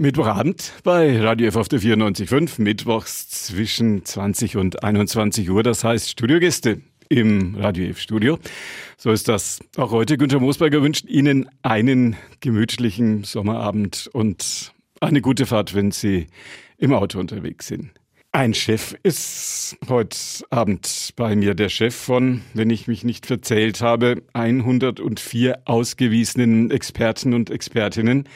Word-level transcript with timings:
Mittwochabend 0.00 0.74
bei 0.84 1.20
Radio 1.20 1.48
F 1.48 1.56
auf 1.56 1.66
der 1.66 1.80
94.5, 1.80 2.62
mittwochs 2.62 3.28
zwischen 3.28 4.04
20 4.04 4.56
und 4.56 4.84
21 4.84 5.50
Uhr, 5.50 5.64
das 5.64 5.82
heißt 5.82 6.08
Studiogäste 6.08 6.80
im 7.08 7.56
Radio 7.56 7.88
F 7.88 7.98
Studio. 7.98 8.38
So 8.96 9.10
ist 9.10 9.26
das 9.26 9.58
auch 9.76 9.90
heute. 9.90 10.16
Günter 10.16 10.38
Moosberger 10.38 10.82
wünscht 10.82 11.06
Ihnen 11.08 11.50
einen 11.62 12.14
gemütlichen 12.38 13.24
Sommerabend 13.24 14.08
und 14.12 14.72
eine 15.00 15.20
gute 15.20 15.46
Fahrt, 15.46 15.74
wenn 15.74 15.90
Sie 15.90 16.28
im 16.76 16.92
Auto 16.92 17.18
unterwegs 17.18 17.66
sind. 17.66 17.90
Ein 18.30 18.54
Chef 18.54 18.94
ist 19.02 19.78
heute 19.88 20.16
Abend 20.50 21.12
bei 21.16 21.34
mir, 21.34 21.56
der 21.56 21.70
Chef 21.70 21.96
von, 21.96 22.42
wenn 22.54 22.70
ich 22.70 22.86
mich 22.86 23.02
nicht 23.02 23.26
verzählt 23.26 23.80
habe, 23.80 24.22
104 24.32 25.62
ausgewiesenen 25.64 26.70
Experten 26.70 27.34
und 27.34 27.50
Expertinnen. 27.50 28.28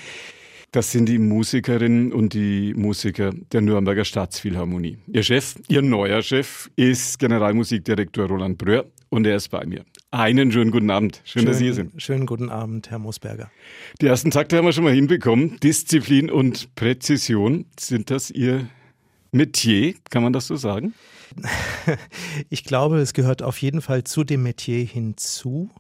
Das 0.73 0.91
sind 0.91 1.07
die 1.07 1.19
Musikerinnen 1.19 2.15
und 2.15 2.33
die 2.33 2.73
Musiker 2.75 3.31
der 3.53 3.61
Nürnberger 3.61 4.07
Staatsphilharmonie. 4.07 4.97
Ihr 5.07 5.23
Chef, 5.23 5.57
Ihr 5.69 5.83
neuer 5.83 6.23
Chef, 6.23 6.71
ist 6.77 7.19
Generalmusikdirektor 7.19 8.27
Roland 8.27 8.57
Bröhr 8.57 8.87
und 9.11 9.27
er 9.27 9.37
ist 9.37 9.51
bei 9.51 9.67
mir. 9.67 9.85
Einen 10.13 10.51
schönen 10.51 10.71
guten 10.71 10.89
Abend. 10.91 11.21
Schön, 11.25 11.43
Schön 11.43 11.47
dass 11.47 11.59
Sie 11.59 11.65
hier 11.65 11.75
sind. 11.75 12.01
Schönen 12.01 12.25
guten 12.25 12.49
Abend, 12.49 12.91
Herr 12.91 12.99
Mosberger. 12.99 13.51
Die 14.01 14.07
ersten 14.07 14.31
Takte 14.31 14.57
haben 14.57 14.65
wir 14.65 14.73
schon 14.73 14.85
mal 14.85 14.95
hinbekommen. 14.95 15.59
Disziplin 15.63 16.31
und 16.31 16.75
Präzision. 16.75 17.67
Sind 17.79 18.11
das 18.11 18.31
Ihr 18.31 18.67
Metier? 19.33 19.95
Kann 20.11 20.23
man 20.23 20.33
das 20.33 20.47
so 20.47 20.57
sagen? 20.57 20.95
Ich 22.51 22.65
glaube, 22.65 22.99
es 22.99 23.15
gehört 23.15 23.43
auf 23.43 23.61
jeden 23.63 23.81
Fall 23.81 24.05
zu 24.05 24.23
dem 24.25 24.43
Metier 24.43 24.85
hinzu. 24.85 25.71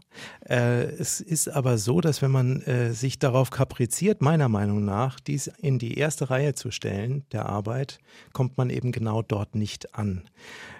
Äh, 0.49 0.85
es 0.85 1.21
ist 1.21 1.49
aber 1.49 1.77
so, 1.79 2.01
dass 2.01 2.23
wenn 2.23 2.31
man 2.31 2.63
äh, 2.63 2.93
sich 2.93 3.19
darauf 3.19 3.51
kapriziert, 3.51 4.23
meiner 4.23 4.49
Meinung 4.49 4.85
nach, 4.85 5.21
dies 5.21 5.49
in 5.59 5.79
die 5.79 5.99
erste 5.99 6.31
Reihe 6.31 6.55
zu 6.55 6.71
stellen 6.71 7.25
der 7.33 7.47
Arbeit, 7.47 7.99
kommt 8.33 8.57
man 8.57 8.71
eben 8.71 8.93
genau 8.93 9.23
dort 9.23 9.55
nicht 9.55 9.95
an. 9.95 10.23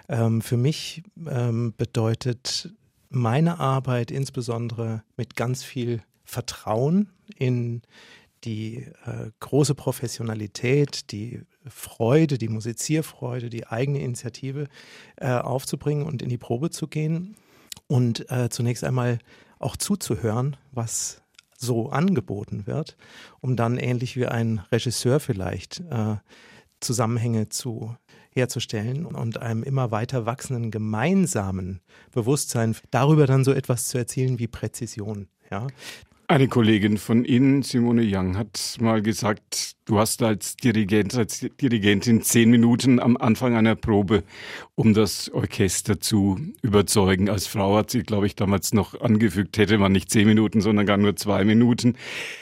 Ähm, 0.09 0.41
für 0.41 0.57
mich 0.57 1.03
ähm, 1.27 1.73
bedeutet 1.77 2.73
meine 3.09 3.59
Arbeit 3.59 4.09
insbesondere 4.09 5.03
mit 5.15 5.35
ganz 5.35 5.63
viel 5.63 6.01
Vertrauen 6.25 7.09
in 7.37 7.83
die 8.43 8.87
äh, 9.05 9.29
große 9.39 9.75
Professionalität, 9.75 11.11
die 11.11 11.41
Freude, 11.67 12.37
die 12.37 12.49
Musizierfreude, 12.49 13.49
die 13.49 13.67
eigene 13.67 13.99
Initiative 13.99 14.67
äh, 15.17 15.31
aufzubringen 15.31 16.05
und 16.05 16.21
in 16.21 16.29
die 16.29 16.37
Probe 16.37 16.69
zu 16.69 16.87
gehen 16.87 17.35
und 17.87 18.29
äh, 18.31 18.49
zunächst 18.49 18.83
einmal 18.83 19.19
auch 19.59 19.77
zuzuhören, 19.77 20.57
was 20.71 21.21
so 21.57 21.89
angeboten 21.89 22.67
wird, 22.67 22.97
um 23.39 23.55
dann 23.55 23.77
ähnlich 23.77 24.15
wie 24.17 24.27
ein 24.27 24.59
Regisseur 24.71 25.19
vielleicht 25.19 25.79
äh, 25.89 26.17
Zusammenhänge 26.79 27.49
zu 27.49 27.95
herzustellen 28.31 29.05
und 29.05 29.37
einem 29.37 29.63
immer 29.63 29.91
weiter 29.91 30.25
wachsenden 30.25 30.71
gemeinsamen 30.71 31.81
Bewusstsein 32.11 32.75
darüber 32.91 33.27
dann 33.27 33.43
so 33.43 33.53
etwas 33.53 33.87
zu 33.87 33.97
erzielen 33.97 34.39
wie 34.39 34.47
Präzision. 34.47 35.27
Ja, 35.49 35.67
eine 36.27 36.47
Kollegin 36.47 36.97
von 36.97 37.25
Ihnen, 37.25 37.63
Simone 37.63 38.03
Young, 38.05 38.37
hat 38.37 38.77
mal 38.79 39.01
gesagt, 39.01 39.73
du 39.85 39.99
hast 39.99 40.21
als 40.23 40.55
Dirigent, 40.55 41.15
als 41.15 41.45
Dirigentin 41.61 42.21
zehn 42.21 42.49
Minuten 42.49 42.99
am 42.99 43.17
Anfang 43.17 43.55
einer 43.55 43.75
Probe, 43.75 44.23
um 44.75 44.93
das 44.93 45.29
Orchester 45.31 45.99
zu 45.99 46.39
überzeugen. 46.61 47.29
Als 47.29 47.47
Frau 47.47 47.75
hat 47.77 47.91
sie, 47.91 48.03
glaube 48.03 48.27
ich, 48.27 48.35
damals 48.35 48.73
noch 48.73 48.99
angefügt, 49.01 49.57
hätte 49.57 49.77
man 49.77 49.91
nicht 49.91 50.09
zehn 50.09 50.27
Minuten, 50.27 50.61
sondern 50.61 50.85
gar 50.85 50.97
nur 50.97 51.15
zwei 51.15 51.43
Minuten. 51.43 51.95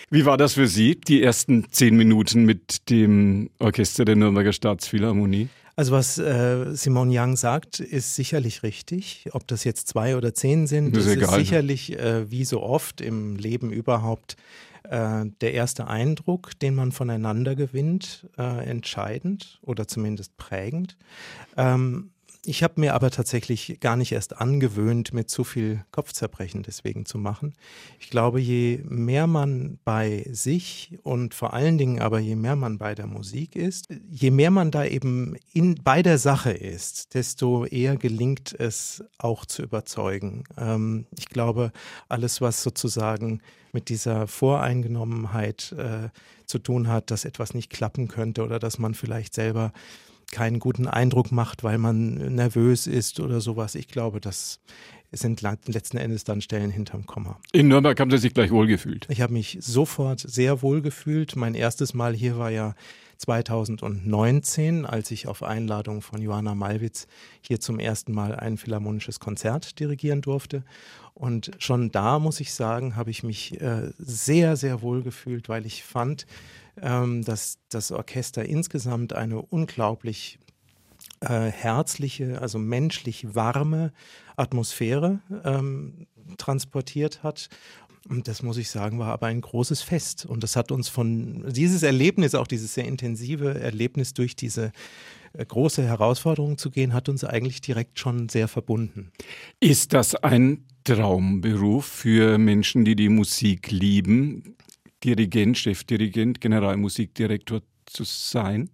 Wie 0.09 0.25
war 0.25 0.37
das 0.37 0.53
für 0.53 0.67
Sie, 0.67 0.95
die 0.95 1.23
ersten 1.23 1.65
zehn 1.71 1.95
Minuten 1.95 2.45
mit 2.45 2.89
dem 2.89 3.49
Orchester 3.59 4.05
der 4.05 4.15
Nürnberger 4.15 4.53
Staatsphilharmonie? 4.53 5.49
Also 5.81 5.93
was 5.93 6.19
äh, 6.19 6.75
Simone 6.75 7.11
Young 7.11 7.35
sagt, 7.35 7.79
ist 7.79 8.13
sicherlich 8.13 8.61
richtig. 8.61 9.29
Ob 9.31 9.47
das 9.47 9.63
jetzt 9.63 9.87
zwei 9.87 10.15
oder 10.15 10.31
zehn 10.31 10.67
sind, 10.67 10.95
das 10.95 11.07
ist, 11.07 11.19
ist 11.19 11.31
sicherlich 11.31 11.97
äh, 11.97 12.29
wie 12.29 12.45
so 12.45 12.61
oft 12.61 13.01
im 13.01 13.35
Leben 13.35 13.71
überhaupt 13.71 14.35
äh, 14.83 15.25
der 15.41 15.53
erste 15.55 15.87
Eindruck, 15.87 16.51
den 16.59 16.75
man 16.75 16.91
voneinander 16.91 17.55
gewinnt, 17.55 18.27
äh, 18.37 18.63
entscheidend 18.63 19.59
oder 19.63 19.87
zumindest 19.87 20.37
prägend. 20.37 20.97
Ähm, 21.57 22.10
ich 22.43 22.63
habe 22.63 22.79
mir 22.79 22.95
aber 22.95 23.11
tatsächlich 23.11 23.79
gar 23.81 23.95
nicht 23.95 24.11
erst 24.11 24.37
angewöhnt, 24.37 25.13
mit 25.13 25.29
zu 25.29 25.43
viel 25.43 25.85
Kopfzerbrechen 25.91 26.63
deswegen 26.63 27.05
zu 27.05 27.19
machen. 27.19 27.53
Ich 27.99 28.09
glaube, 28.09 28.39
je 28.39 28.81
mehr 28.83 29.27
man 29.27 29.77
bei 29.85 30.25
sich 30.31 30.97
und 31.03 31.35
vor 31.35 31.53
allen 31.53 31.77
Dingen 31.77 32.01
aber 32.01 32.19
je 32.19 32.35
mehr 32.35 32.55
man 32.55 32.79
bei 32.79 32.95
der 32.95 33.05
Musik 33.05 33.55
ist, 33.55 33.89
je 34.09 34.31
mehr 34.31 34.49
man 34.49 34.71
da 34.71 34.85
eben 34.85 35.35
in, 35.53 35.75
bei 35.75 36.01
der 36.01 36.17
Sache 36.17 36.51
ist, 36.51 37.13
desto 37.13 37.65
eher 37.65 37.95
gelingt 37.95 38.55
es 38.57 39.03
auch 39.19 39.45
zu 39.45 39.61
überzeugen. 39.61 40.43
Ähm, 40.57 41.05
ich 41.17 41.29
glaube, 41.29 41.71
alles, 42.09 42.41
was 42.41 42.63
sozusagen 42.63 43.41
mit 43.71 43.89
dieser 43.89 44.27
Voreingenommenheit 44.27 45.73
äh, 45.77 46.09
zu 46.45 46.57
tun 46.57 46.87
hat, 46.87 47.11
dass 47.11 47.23
etwas 47.23 47.53
nicht 47.53 47.69
klappen 47.69 48.07
könnte 48.07 48.43
oder 48.43 48.57
dass 48.57 48.79
man 48.79 48.95
vielleicht 48.95 49.33
selber 49.35 49.71
keinen 50.31 50.59
guten 50.59 50.87
Eindruck 50.87 51.31
macht, 51.31 51.63
weil 51.63 51.77
man 51.77 52.15
nervös 52.35 52.87
ist 52.87 53.19
oder 53.19 53.41
sowas. 53.41 53.75
Ich 53.75 53.87
glaube, 53.87 54.19
das 54.19 54.59
sind 55.11 55.41
letzten 55.41 55.97
Endes 55.97 56.23
dann 56.23 56.41
Stellen 56.41 56.71
hinterm 56.71 57.05
Komma. 57.05 57.37
In 57.51 57.67
Nürnberg 57.67 57.99
haben 57.99 58.11
Sie 58.11 58.17
sich 58.17 58.33
gleich 58.33 58.51
wohlgefühlt? 58.51 59.07
Ich 59.09 59.21
habe 59.21 59.33
mich 59.33 59.57
sofort 59.59 60.21
sehr 60.21 60.61
wohl 60.61 60.81
gefühlt. 60.81 61.35
Mein 61.35 61.53
erstes 61.53 61.93
Mal 61.93 62.13
hier 62.13 62.37
war 62.37 62.49
ja 62.49 62.75
2019, 63.17 64.85
als 64.85 65.11
ich 65.11 65.27
auf 65.27 65.43
Einladung 65.43 66.01
von 66.01 66.21
Johanna 66.21 66.55
Malwitz 66.55 67.07
hier 67.41 67.59
zum 67.59 67.77
ersten 67.77 68.13
Mal 68.13 68.35
ein 68.35 68.57
philharmonisches 68.57 69.19
Konzert 69.19 69.79
dirigieren 69.79 70.21
durfte. 70.21 70.63
Und 71.13 71.51
schon 71.59 71.91
da, 71.91 72.17
muss 72.17 72.39
ich 72.39 72.53
sagen, 72.53 72.95
habe 72.95 73.11
ich 73.11 73.21
mich 73.21 73.59
äh, 73.61 73.91
sehr, 73.97 74.55
sehr 74.55 74.81
wohl 74.81 75.03
gefühlt, 75.03 75.49
weil 75.49 75.65
ich 75.65 75.83
fand, 75.83 76.25
ähm, 76.79 77.23
dass 77.23 77.57
das 77.69 77.91
Orchester 77.91 78.45
insgesamt 78.45 79.13
eine 79.13 79.41
unglaublich 79.41 80.39
äh, 81.21 81.51
herzliche, 81.51 82.41
also 82.41 82.59
menschlich 82.59 83.35
warme 83.35 83.91
Atmosphäre 84.35 85.19
ähm, 85.43 86.07
transportiert 86.37 87.23
hat. 87.23 87.49
Und 88.09 88.27
das 88.27 88.41
muss 88.41 88.57
ich 88.57 88.69
sagen, 88.71 88.97
war 88.97 89.09
aber 89.09 89.27
ein 89.27 89.41
großes 89.41 89.83
Fest. 89.83 90.25
Und 90.25 90.43
das 90.43 90.55
hat 90.55 90.71
uns 90.71 90.89
von 90.89 91.45
dieses 91.51 91.83
Erlebnis, 91.83 92.33
auch 92.33 92.47
dieses 92.47 92.73
sehr 92.73 92.85
intensive 92.85 93.59
Erlebnis 93.59 94.13
durch 94.13 94.35
diese 94.35 94.71
äh, 95.33 95.45
große 95.45 95.83
Herausforderung 95.83 96.57
zu 96.57 96.71
gehen, 96.71 96.93
hat 96.93 97.09
uns 97.09 97.23
eigentlich 97.23 97.61
direkt 97.61 97.99
schon 97.99 98.27
sehr 98.29 98.47
verbunden. 98.47 99.11
Ist 99.59 99.93
das 99.93 100.15
ein 100.15 100.65
Traumberuf 100.83 101.85
für 101.85 102.39
Menschen, 102.39 102.85
die 102.85 102.95
die 102.95 103.09
Musik 103.09 103.69
lieben? 103.69 104.55
Dirigent, 105.03 105.57
Chefdirigent, 105.57 106.41
Generalmusikdirektor 106.41 107.61
zu 107.85 108.03
sein? 108.03 108.69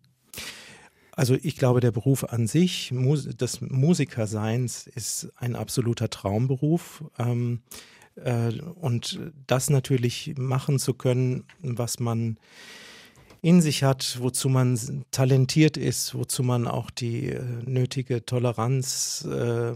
Also 1.11 1.35
ich 1.41 1.55
glaube, 1.55 1.79
der 1.79 1.91
Beruf 1.91 2.23
an 2.25 2.45
sich, 2.45 2.93
des 2.93 3.61
Musikerseins, 3.61 4.87
ist 4.87 5.31
ein 5.35 5.55
absoluter 5.55 6.09
Traumberuf. 6.09 7.03
Ähm, 7.17 7.61
äh, 8.23 8.53
und 8.75 9.19
das 9.47 9.69
natürlich 9.69 10.35
machen 10.37 10.77
zu 10.77 10.93
können, 10.93 11.45
was 11.61 11.99
man 11.99 12.37
in 13.41 13.61
sich 13.61 13.83
hat, 13.83 14.17
wozu 14.21 14.49
man 14.49 15.05
talentiert 15.11 15.77
ist, 15.77 16.15
wozu 16.15 16.43
man 16.43 16.67
auch 16.67 16.89
die 16.89 17.29
äh, 17.29 17.41
nötige 17.65 18.25
Toleranz 18.25 19.25
äh, 19.25 19.73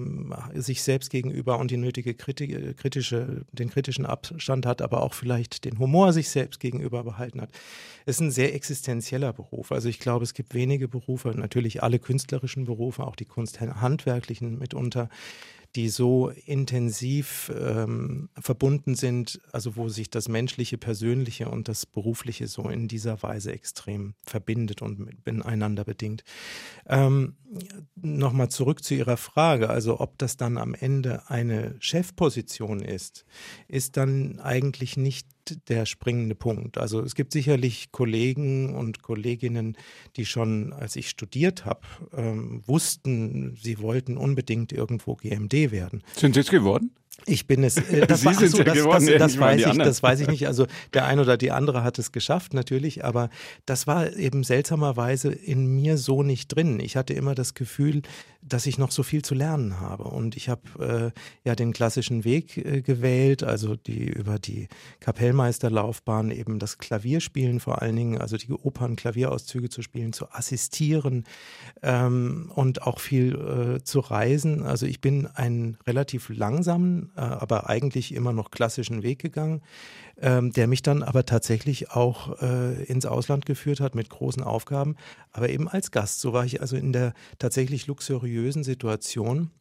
sich 0.59 0.83
selbst 0.83 1.09
gegenüber 1.09 1.59
und 1.59 1.72
die 1.72 1.77
nötige 1.77 2.13
Kriti 2.13 2.73
kritische, 2.75 3.45
den 3.51 3.69
kritischen 3.69 4.05
Abstand 4.05 4.66
hat, 4.66 4.81
aber 4.81 5.03
auch 5.03 5.13
vielleicht 5.13 5.66
den 5.66 5.79
Humor 5.79 6.13
sich 6.13 6.29
selbst 6.29 6.59
gegenüber 6.59 7.03
behalten 7.03 7.41
hat. 7.41 7.49
Es 8.05 8.16
ist 8.16 8.22
ein 8.22 8.31
sehr 8.31 8.55
existenzieller 8.55 9.33
Beruf. 9.33 9.72
Also 9.72 9.89
ich 9.89 9.99
glaube, 9.99 10.23
es 10.23 10.34
gibt 10.34 10.53
wenige 10.53 10.87
Berufe, 10.87 11.29
natürlich 11.29 11.84
alle 11.84 11.99
künstlerischen 11.99 12.66
Berufe, 12.66 13.05
auch 13.05 13.16
die 13.16 13.25
kunsthandwerklichen 13.25 14.57
mitunter, 14.57 15.09
die 15.76 15.90
so 15.90 16.29
intensiv 16.29 17.52
ähm, 17.58 18.29
verbunden 18.40 18.96
sind, 18.96 19.40
also 19.52 19.76
wo 19.76 19.90
sich 19.90 20.09
das 20.09 20.28
Menschliche, 20.28 20.78
Persönliche 20.78 21.50
und 21.50 21.68
das 21.68 21.85
Berufliche 21.85 22.47
so 22.47 22.70
in 22.70 22.88
dieser 22.88 23.22
Weise 23.23 23.52
extrem 23.52 24.16
verbindet 24.26 24.82
und 24.82 25.26
miteinander 25.26 25.84
bedingt. 25.84 26.23
Ähm, 26.88 27.35
Nochmal 27.96 28.50
zurück 28.50 28.82
zu 28.82 28.96
Ihrer 28.96 29.18
Frage, 29.18 29.70
also 29.70 30.00
ob 30.00 30.18
das 30.18 30.38
dann 30.38 30.58
am 30.58 30.73
Ende 30.73 31.29
eine 31.29 31.76
Chefposition 31.79 32.79
ist, 32.79 33.26
ist 33.67 33.97
dann 33.97 34.40
eigentlich 34.40 34.96
nicht 34.96 35.28
der 35.70 35.85
springende 35.85 36.35
Punkt. 36.35 36.78
Also 36.78 37.02
es 37.02 37.16
gibt 37.16 37.32
sicherlich 37.34 37.91
Kollegen 37.91 38.76
und 38.76 39.02
Kolleginnen, 39.02 39.78
die 40.16 40.26
schon, 40.26 40.73
als 40.73 40.96
ich 40.96 41.09
studiert 41.09 41.66
habe, 41.66 41.82
ähm, 42.14 42.61
wussten, 42.66 43.55
sie 43.55 43.79
wollten 43.79 44.17
unbedingt 44.17 44.72
irgendwo 44.72 45.16
GMD 45.16 45.72
werden. 45.72 46.03
Sind 46.16 46.35
Sie 46.35 46.41
es 46.41 46.49
geworden? 46.49 46.91
Ich 47.25 47.46
bin 47.46 47.63
es. 47.63 47.78
Äh, 47.78 48.08
das, 48.08 48.25
war, 48.25 48.34
so, 48.34 48.63
das, 48.63 48.78
das, 48.78 49.05
das 49.05 49.40
weiß 49.40 49.66
ich, 49.66 49.78
das 49.78 50.02
weiß 50.02 50.19
ich 50.22 50.28
nicht. 50.28 50.47
Also 50.47 50.66
der 50.93 51.05
eine 51.05 51.22
oder 51.22 51.37
die 51.37 51.52
andere 51.52 51.84
hat 51.84 51.99
es 51.99 52.11
geschafft 52.11 52.53
natürlich, 52.53 53.05
aber 53.05 53.29
das 53.66 53.85
war 53.85 54.13
eben 54.16 54.43
seltsamerweise 54.43 55.31
in 55.31 55.67
mir 55.67 55.97
so 55.97 56.23
nicht 56.23 56.47
drin. 56.47 56.79
Ich 56.79 56.96
hatte 56.96 57.13
immer 57.13 57.35
das 57.35 57.53
Gefühl, 57.53 58.02
dass 58.41 58.66
ich 58.66 58.78
noch 58.78 58.91
so 58.91 59.03
viel 59.03 59.22
zu 59.22 59.35
lernen 59.35 59.79
habe 59.79 60.05
und 60.05 60.35
ich 60.35 60.49
habe 60.49 61.13
äh, 61.13 61.47
ja 61.47 61.55
den 61.55 61.73
klassischen 61.73 62.23
Weg 62.23 62.58
äh, 62.58 62.81
gewählt, 62.81 63.43
also 63.43 63.75
die 63.75 64.05
über 64.05 64.40
die 64.40 64.67
Kapellmeisterlaufbahn 64.99 66.31
eben 66.31 66.57
das 66.57 66.79
Klavierspielen 66.79 67.59
vor 67.59 67.81
allen 67.81 67.96
Dingen, 67.96 68.17
also 68.17 68.37
die 68.37 68.52
Opern-Klavierauszüge 68.52 69.69
zu 69.69 69.84
spielen, 69.84 70.11
zu 70.11 70.31
assistieren 70.31 71.25
ähm, 71.84 72.52
und 72.55 72.81
auch 72.81 72.99
viel 72.99 73.35
äh, 73.78 73.84
zu 73.84 73.99
reisen. 73.99 74.64
Also 74.64 74.87
ich 74.87 75.02
bin 75.02 75.28
einen 75.28 75.78
relativ 75.85 76.29
langsamen 76.29 77.10
äh, 77.16 77.22
aber 77.22 77.69
eigentlich 77.69 78.13
immer 78.13 78.34
noch 78.34 78.52
klassischen 78.52 79.03
Weg 79.03 79.19
gegangen, 79.19 79.61
ähm, 80.19 80.52
der 80.52 80.67
mich 80.67 80.81
dann 80.81 81.03
aber 81.03 81.25
tatsächlich 81.25 81.91
auch 81.91 82.41
äh, 82.41 82.84
ins 82.84 83.05
Ausland 83.05 83.46
geführt 83.46 83.79
hat 83.79 83.96
mit 83.96 84.09
großen 84.09 84.43
Aufgaben, 84.43 84.96
aber 85.31 85.49
eben 85.49 85.67
als 85.67 85.91
Gast. 85.91 86.22
So 86.22 86.34
war 86.34 86.46
ich 86.46 86.61
also 86.61 86.75
in 86.75 86.93
der 86.93 87.13
tatsächlich 87.40 87.87
luxuriösen 87.87 88.63
Situation, 88.63 89.52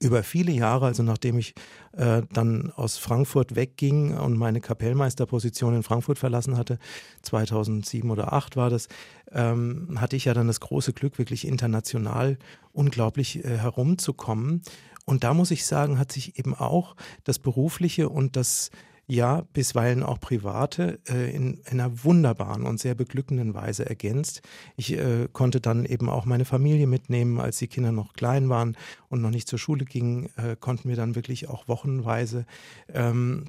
über 0.00 0.22
viele 0.22 0.52
Jahre, 0.52 0.86
also 0.86 1.02
nachdem 1.02 1.38
ich 1.38 1.54
äh, 1.92 2.22
dann 2.32 2.72
aus 2.72 2.98
Frankfurt 2.98 3.54
wegging 3.54 4.16
und 4.16 4.36
meine 4.36 4.60
Kapellmeisterposition 4.60 5.74
in 5.74 5.82
Frankfurt 5.82 6.18
verlassen 6.18 6.56
hatte, 6.56 6.78
2007 7.22 8.10
oder 8.10 8.24
2008 8.24 8.56
war 8.56 8.70
das, 8.70 8.88
ähm, 9.32 10.00
hatte 10.00 10.16
ich 10.16 10.26
ja 10.26 10.34
dann 10.34 10.48
das 10.48 10.60
große 10.60 10.92
Glück, 10.92 11.18
wirklich 11.18 11.46
international 11.46 12.38
unglaublich 12.72 13.44
äh, 13.44 13.58
herumzukommen 13.58 14.62
und 15.06 15.24
da 15.24 15.32
muss 15.32 15.50
ich 15.50 15.64
sagen, 15.64 15.98
hat 15.98 16.12
sich 16.12 16.38
eben 16.38 16.54
auch 16.54 16.96
das 17.24 17.38
Berufliche 17.38 18.08
und 18.10 18.36
das 18.36 18.70
ja 19.06 19.42
bisweilen 19.52 20.02
auch 20.02 20.18
private 20.18 20.98
äh, 21.08 21.30
in, 21.34 21.60
in, 21.70 21.80
einer 21.80 22.04
wunderbaren 22.04 22.66
und 22.66 22.80
sehr 22.80 22.96
beglückenden 22.96 23.54
Weise 23.54 23.88
ergänzt. 23.88 24.42
Ich 24.76 24.92
äh, 24.92 25.28
konnte 25.32 25.60
dann 25.60 25.84
eben 25.84 26.08
auch 26.10 26.24
meine 26.24 26.44
Familie 26.44 26.88
mitnehmen, 26.88 27.38
als 27.40 27.58
die 27.58 27.68
Kinder 27.68 27.92
noch 27.92 28.14
klein 28.14 28.48
waren 28.48 28.76
und 29.08 29.22
noch 29.22 29.30
nicht 29.30 29.48
zur 29.48 29.60
Schule 29.60 29.84
gingen, 29.84 30.28
äh, 30.36 30.56
konnten 30.58 30.88
wir 30.88 30.96
dann 30.96 31.14
wirklich 31.14 31.48
auch 31.48 31.68
wochenweise 31.68 32.46
ähm, 32.92 33.44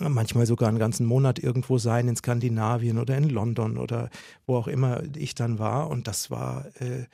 manchmal 0.00 0.46
sogar 0.46 0.68
einen 0.68 0.78
ganzen 0.78 1.06
Monat 1.06 1.38
irgendwo 1.38 1.78
sein 1.78 2.08
in 2.08 2.16
Skandinavien 2.16 2.98
oder 2.98 3.16
in 3.16 3.30
London 3.30 3.78
oder 3.78 4.10
wo 4.46 4.56
auch 4.56 4.68
immer 4.68 5.02
ich 5.16 5.34
dann 5.34 5.58
war. 5.58 5.88
Und 5.88 6.08
das 6.08 6.30
war 6.30 6.66
äh, 6.80 7.04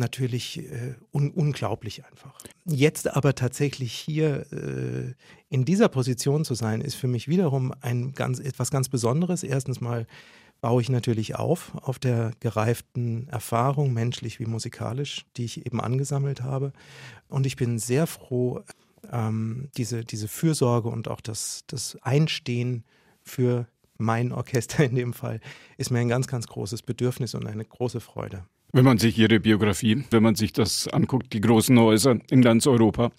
natürlich 0.00 0.58
äh, 0.58 0.94
un 1.12 1.30
unglaublich 1.30 2.04
einfach. 2.04 2.34
Jetzt 2.64 3.08
aber 3.14 3.36
tatsächlich 3.36 3.92
hier 3.92 4.46
äh, 4.52 5.14
in 5.48 5.64
dieser 5.64 5.88
Position 5.88 6.44
zu 6.44 6.54
sein, 6.54 6.80
ist 6.80 6.96
für 6.96 7.06
mich 7.06 7.28
wiederum 7.28 7.72
ein 7.80 8.12
ganz, 8.12 8.40
etwas 8.40 8.72
ganz 8.72 8.88
Besonderes. 8.88 9.44
Erstens 9.44 9.80
mal 9.80 10.06
baue 10.60 10.82
ich 10.82 10.88
natürlich 10.88 11.36
auf, 11.36 11.72
auf 11.76 11.98
der 11.98 12.32
gereiften 12.40 13.28
Erfahrung, 13.28 13.92
menschlich 13.92 14.40
wie 14.40 14.46
musikalisch, 14.46 15.24
die 15.36 15.44
ich 15.44 15.64
eben 15.64 15.80
angesammelt 15.80 16.42
habe. 16.42 16.72
Und 17.28 17.46
ich 17.46 17.56
bin 17.56 17.78
sehr 17.78 18.06
froh, 18.06 18.62
ähm, 19.12 19.68
diese, 19.76 20.04
diese 20.04 20.28
Fürsorge 20.28 20.88
und 20.88 21.08
auch 21.08 21.20
das, 21.20 21.64
das 21.66 21.96
Einstehen 22.02 22.84
für 23.22 23.66
mein 23.96 24.32
Orchester 24.32 24.84
in 24.84 24.94
dem 24.94 25.12
Fall 25.12 25.40
ist 25.76 25.90
mir 25.90 26.00
ein 26.00 26.08
ganz, 26.08 26.26
ganz 26.26 26.46
großes 26.46 26.82
Bedürfnis 26.82 27.34
und 27.34 27.46
eine 27.46 27.64
große 27.64 28.00
Freude. 28.00 28.44
Wenn 28.72 28.84
man 28.84 28.98
sich 28.98 29.18
Ihre 29.18 29.40
Biografie, 29.40 30.04
wenn 30.10 30.22
man 30.22 30.34
sich 30.34 30.52
das 30.52 30.86
anguckt, 30.88 31.32
die 31.32 31.40
großen 31.40 31.78
Häuser 31.78 32.16
in 32.30 32.42
ganz 32.42 32.66
Europa, 32.66 33.10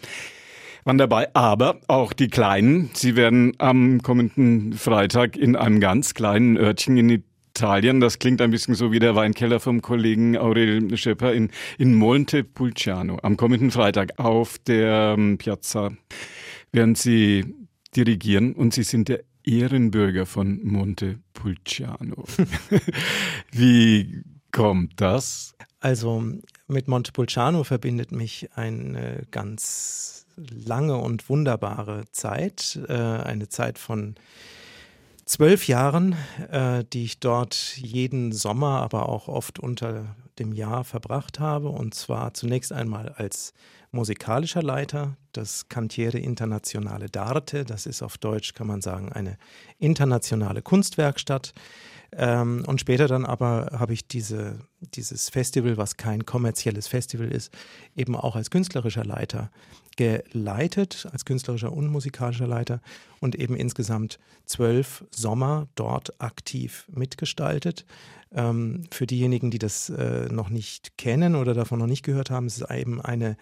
waren 0.83 0.97
dabei, 0.97 1.33
aber 1.35 1.79
auch 1.87 2.13
die 2.13 2.29
kleinen. 2.29 2.89
Sie 2.93 3.15
werden 3.15 3.53
am 3.57 4.01
kommenden 4.01 4.73
Freitag 4.73 5.35
in 5.35 5.55
einem 5.55 5.79
ganz 5.79 6.13
kleinen 6.13 6.57
Örtchen 6.57 6.97
in 6.97 7.23
Italien, 7.53 7.99
das 7.99 8.17
klingt 8.17 8.41
ein 8.41 8.51
bisschen 8.51 8.75
so 8.75 8.91
wie 8.91 8.99
der 8.99 9.15
Weinkeller 9.15 9.59
vom 9.59 9.81
Kollegen 9.81 10.37
Aurel 10.37 10.95
Schepper 10.95 11.33
in, 11.33 11.51
in 11.77 11.95
Montepulciano, 11.95 13.19
am 13.21 13.35
kommenden 13.35 13.71
Freitag 13.71 14.17
auf 14.19 14.57
der 14.57 15.15
ähm, 15.17 15.37
Piazza 15.37 15.91
werden 16.71 16.95
Sie 16.95 17.53
dirigieren 17.95 18.53
und 18.53 18.73
Sie 18.73 18.83
sind 18.83 19.09
der 19.09 19.23
Ehrenbürger 19.43 20.25
von 20.25 20.61
Montepulciano. 20.63 22.23
wie 23.51 24.23
kommt 24.51 24.99
das? 24.99 25.55
Also 25.79 26.23
mit 26.67 26.87
Montepulciano 26.87 27.63
verbindet 27.63 28.11
mich 28.11 28.49
eine 28.55 29.23
ganz 29.31 30.25
lange 30.37 30.97
und 30.97 31.27
wunderbare 31.29 32.05
Zeit, 32.11 32.79
äh, 32.87 32.93
eine 32.93 33.49
Zeit 33.49 33.77
von 33.77 34.15
zwölf 35.25 35.67
Jahren, 35.67 36.15
äh, 36.51 36.83
die 36.91 37.05
ich 37.05 37.19
dort 37.19 37.77
jeden 37.77 38.31
Sommer, 38.31 38.81
aber 38.81 39.09
auch 39.09 39.27
oft 39.27 39.59
unter 39.59 40.15
dem 40.39 40.53
Jahr 40.53 40.83
verbracht 40.83 41.39
habe. 41.39 41.69
Und 41.69 41.93
zwar 41.93 42.33
zunächst 42.33 42.71
einmal 42.71 43.09
als 43.09 43.53
musikalischer 43.91 44.63
Leiter 44.63 45.17
des 45.35 45.67
Cantiere 45.69 46.17
Internationale 46.17 47.07
d'Arte. 47.07 47.63
Das 47.63 47.85
ist 47.85 48.01
auf 48.01 48.17
Deutsch, 48.17 48.53
kann 48.53 48.67
man 48.67 48.81
sagen, 48.81 49.11
eine 49.11 49.37
internationale 49.79 50.61
Kunstwerkstatt 50.61 51.53
ähm, 52.13 52.63
und 52.67 52.81
später 52.81 53.07
dann 53.07 53.25
aber 53.25 53.69
habe 53.77 53.93
ich 53.93 54.07
diese, 54.07 54.59
dieses 54.95 55.29
Festival, 55.29 55.77
was 55.77 55.95
kein 55.97 56.25
kommerzielles 56.25 56.87
Festival 56.87 57.27
ist, 57.27 57.53
eben 57.95 58.15
auch 58.15 58.35
als 58.35 58.49
künstlerischer 58.49 59.05
Leiter 59.05 59.49
geleitet, 59.95 61.07
als 61.11 61.25
künstlerischer 61.25 61.71
und 61.71 61.87
musikalischer 61.87 62.47
Leiter 62.47 62.81
und 63.19 63.35
eben 63.35 63.55
insgesamt 63.55 64.19
zwölf 64.45 65.05
Sommer 65.11 65.67
dort 65.75 66.19
aktiv 66.21 66.85
mitgestaltet. 66.91 67.85
Ähm, 68.33 68.83
für 68.91 69.07
diejenigen, 69.07 69.51
die 69.51 69.59
das 69.59 69.89
äh, 69.89 70.27
noch 70.29 70.49
nicht 70.49 70.97
kennen 70.97 71.35
oder 71.35 71.53
davon 71.53 71.79
noch 71.79 71.87
nicht 71.87 72.03
gehört 72.03 72.29
haben, 72.29 72.45
es 72.45 72.57
ist 72.57 72.71
eben 72.71 73.01
eine 73.01 73.37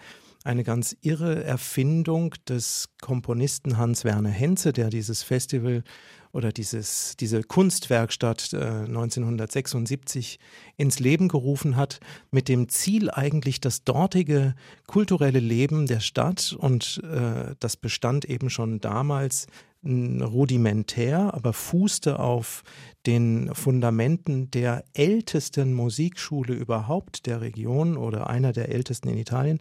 eine 0.46 0.64
ganz 0.64 0.96
irre 1.02 1.44
Erfindung 1.44 2.34
des 2.48 2.90
Komponisten 3.02 3.78
Hans 3.78 4.06
Werner 4.06 4.30
Henze, 4.30 4.72
der 4.72 4.90
dieses 4.90 5.22
Festival 5.22 5.84
oder 6.32 6.52
dieses, 6.52 7.16
diese 7.20 7.44
Kunstwerkstatt 7.44 8.54
äh, 8.54 8.58
1976 8.58 10.40
ins 10.78 11.00
Leben 11.00 11.28
gerufen 11.28 11.76
hat, 11.76 12.00
mit 12.32 12.48
dem 12.48 12.70
Ziel 12.70 13.10
eigentlich 13.10 13.60
das 13.60 13.84
dortige 13.84 14.56
kulturelle 14.88 15.40
Leben 15.40 15.88
der 15.88 16.00
Stadt 16.00 16.56
und 16.58 17.02
äh, 17.04 17.56
das 17.60 17.78
bestand 17.78 18.26
eben 18.26 18.50
schon 18.50 18.80
damals 18.80 19.48
rudimentär, 19.82 21.34
aber 21.34 21.54
fußte 21.54 22.20
auf 22.20 22.64
den 23.06 23.56
Fundamenten 23.56 24.52
der 24.52 24.84
ältesten 24.94 25.74
Musikschule 25.74 26.54
überhaupt 26.54 27.28
der 27.28 27.40
Region 27.40 27.96
oder 27.96 28.30
einer 28.30 28.52
der 28.52 28.70
ältesten 28.70 29.08
in 29.08 29.18
Italien. 29.18 29.60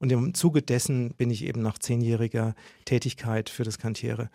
Und 0.00 0.12
im 0.12 0.34
Zuge 0.34 0.60
dessen 0.60 1.14
bin 1.14 1.30
ich 1.30 1.46
eben 1.46 1.62
nach 1.62 1.78
zehnjähriger 1.78 2.54
Tätigkeit 2.84 3.48
für 3.48 3.64
das 3.64 3.78
Cantiere 3.78 4.28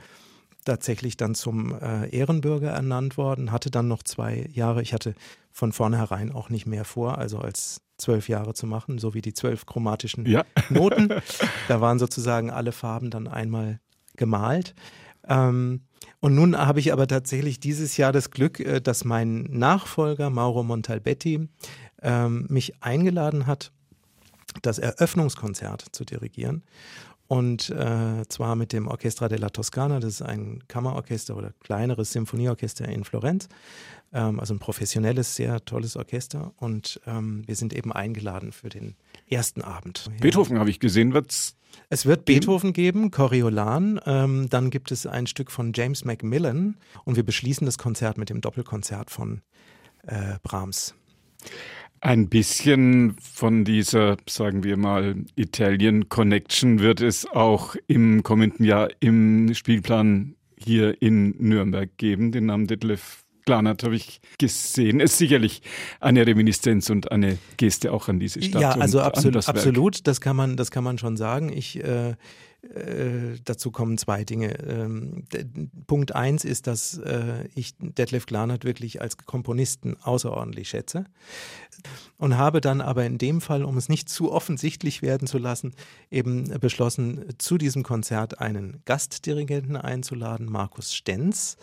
tatsächlich 0.65 1.17
dann 1.17 1.35
zum 1.35 1.73
äh, 1.79 2.09
Ehrenbürger 2.09 2.69
ernannt 2.69 3.17
worden, 3.17 3.51
hatte 3.51 3.71
dann 3.71 3.87
noch 3.87 4.03
zwei 4.03 4.47
Jahre. 4.51 4.81
Ich 4.81 4.93
hatte 4.93 5.15
von 5.51 5.71
vornherein 5.71 6.31
auch 6.31 6.49
nicht 6.49 6.65
mehr 6.65 6.85
vor, 6.85 7.17
also 7.17 7.39
als 7.39 7.81
zwölf 7.97 8.29
Jahre 8.29 8.53
zu 8.53 8.65
machen, 8.65 8.97
so 8.97 9.13
wie 9.13 9.21
die 9.21 9.33
zwölf 9.33 9.65
chromatischen 9.65 10.25
ja. 10.25 10.43
Noten. 10.69 11.09
Da 11.67 11.81
waren 11.81 11.99
sozusagen 11.99 12.49
alle 12.49 12.71
Farben 12.71 13.09
dann 13.11 13.27
einmal 13.27 13.79
gemalt. 14.15 14.73
Ähm, 15.27 15.81
und 16.19 16.35
nun 16.35 16.57
habe 16.57 16.79
ich 16.79 16.91
aber 16.91 17.07
tatsächlich 17.07 17.59
dieses 17.59 17.97
Jahr 17.97 18.11
das 18.11 18.31
Glück, 18.31 18.59
äh, 18.59 18.81
dass 18.81 19.05
mein 19.05 19.43
Nachfolger 19.43 20.29
Mauro 20.29 20.63
Montalbetti 20.63 21.47
ähm, 22.01 22.45
mich 22.49 22.81
eingeladen 22.81 23.47
hat, 23.47 23.71
das 24.61 24.79
Eröffnungskonzert 24.79 25.85
zu 25.91 26.05
dirigieren. 26.05 26.63
Und 27.29 27.69
äh, 27.69 28.27
zwar 28.27 28.55
mit 28.55 28.73
dem 28.73 28.87
Orchestra 28.87 29.29
della 29.29 29.51
Toscana, 29.51 29.99
das 29.99 30.15
ist 30.15 30.21
ein 30.23 30.63
Kammerorchester 30.67 31.37
oder 31.37 31.53
kleineres 31.59 32.11
Symphonieorchester 32.11 32.89
in 32.89 33.03
Florenz. 33.03 33.47
Ähm, 34.11 34.39
also 34.39 34.55
ein 34.55 34.59
professionelles, 34.59 35.35
sehr 35.35 35.63
tolles 35.63 35.95
Orchester. 35.95 36.53
Und 36.57 36.99
ähm, 37.05 37.43
wir 37.45 37.55
sind 37.55 37.73
eben 37.73 37.93
eingeladen 37.93 38.51
für 38.51 38.69
den 38.69 38.95
ersten 39.29 39.61
Abend. 39.61 40.09
Beethoven 40.19 40.57
habe 40.57 40.71
ich 40.71 40.79
gesehen, 40.79 41.13
wird's 41.13 41.55
es 41.89 42.07
wird 42.07 42.25
Beethoven 42.25 42.73
geben, 42.73 43.11
Coriolan, 43.11 43.99
ähm, 44.07 44.49
dann 44.49 44.71
gibt 44.71 44.91
es 44.91 45.05
ein 45.05 45.27
Stück 45.27 45.51
von 45.51 45.71
James 45.75 46.03
Macmillan 46.03 46.77
und 47.05 47.15
wir 47.15 47.23
beschließen 47.23 47.63
das 47.63 47.77
Konzert 47.77 48.17
mit 48.17 48.31
dem 48.31 48.41
Doppelkonzert 48.41 49.11
von 49.11 49.43
äh, 50.07 50.39
Brahms. 50.41 50.95
Ein 52.01 52.29
bisschen 52.29 53.17
von 53.19 53.65
dieser, 53.65 54.17
sagen 54.27 54.63
wir 54.63 54.77
mal, 54.77 55.15
Italian 55.35 56.07
Connection 56.07 56.79
wird 56.79 57.01
es 57.01 57.25
auch 57.25 57.75
im 57.87 58.23
kommenden 58.23 58.65
Jahr 58.65 58.89
im 59.01 59.53
Spielplan 59.53 60.35
hier 60.57 61.01
in 61.01 61.35
Nürnberg 61.39 61.89
geben. 61.97 62.31
Den 62.31 62.45
Namen 62.45 62.67
Detlef 62.67 63.23
Glanert 63.45 63.83
habe 63.83 63.95
ich 63.95 64.21
gesehen. 64.37 64.99
Ist 64.99 65.17
sicherlich 65.17 65.61
eine 65.99 66.25
Reminiszenz 66.27 66.89
und 66.89 67.11
eine 67.11 67.37
Geste 67.57 67.91
auch 67.91 68.07
an 68.07 68.19
diese 68.19 68.41
Stadt. 68.41 68.61
Ja, 68.61 68.71
also 68.71 69.01
absolut, 69.01 69.35
das 69.35 69.49
absolut. 69.49 70.07
Das 70.07 70.21
kann 70.21 70.35
man, 70.35 70.55
das 70.55 70.71
kann 70.71 70.83
man 70.83 70.97
schon 70.97 71.17
sagen. 71.17 71.51
Ich 71.51 71.83
äh, 71.83 72.15
äh, 72.61 73.39
dazu 73.45 73.71
kommen 73.71 73.97
zwei 73.97 74.25
Dinge. 74.25 74.59
Ähm, 74.67 75.23
Punkt 75.87 76.13
eins 76.13 76.43
ist, 76.43 76.67
dass 76.67 76.97
äh, 76.97 77.47
ich 77.55 77.75
Detlef 77.79 78.25
Glanert 78.25 78.65
wirklich 78.65 79.01
als 79.01 79.15
Komponisten 79.17 79.95
außerordentlich 80.01 80.67
schätze 80.67 81.05
und 82.17 82.37
habe 82.37 82.59
dann 82.59 82.81
aber 82.81 83.05
in 83.05 83.17
dem 83.17 83.39
Fall, 83.39 83.63
um 83.63 83.77
es 83.77 83.87
nicht 83.87 84.09
zu 84.09 84.31
offensichtlich 84.31 85.01
werden 85.01 85.25
zu 85.25 85.37
lassen, 85.37 85.73
eben 86.11 86.49
beschlossen, 86.59 87.23
zu 87.37 87.57
diesem 87.57 87.83
Konzert 87.83 88.41
einen 88.41 88.81
Gastdirigenten 88.83 89.77
einzuladen, 89.77 90.51
Markus 90.51 90.93
Stenz, 90.93 91.55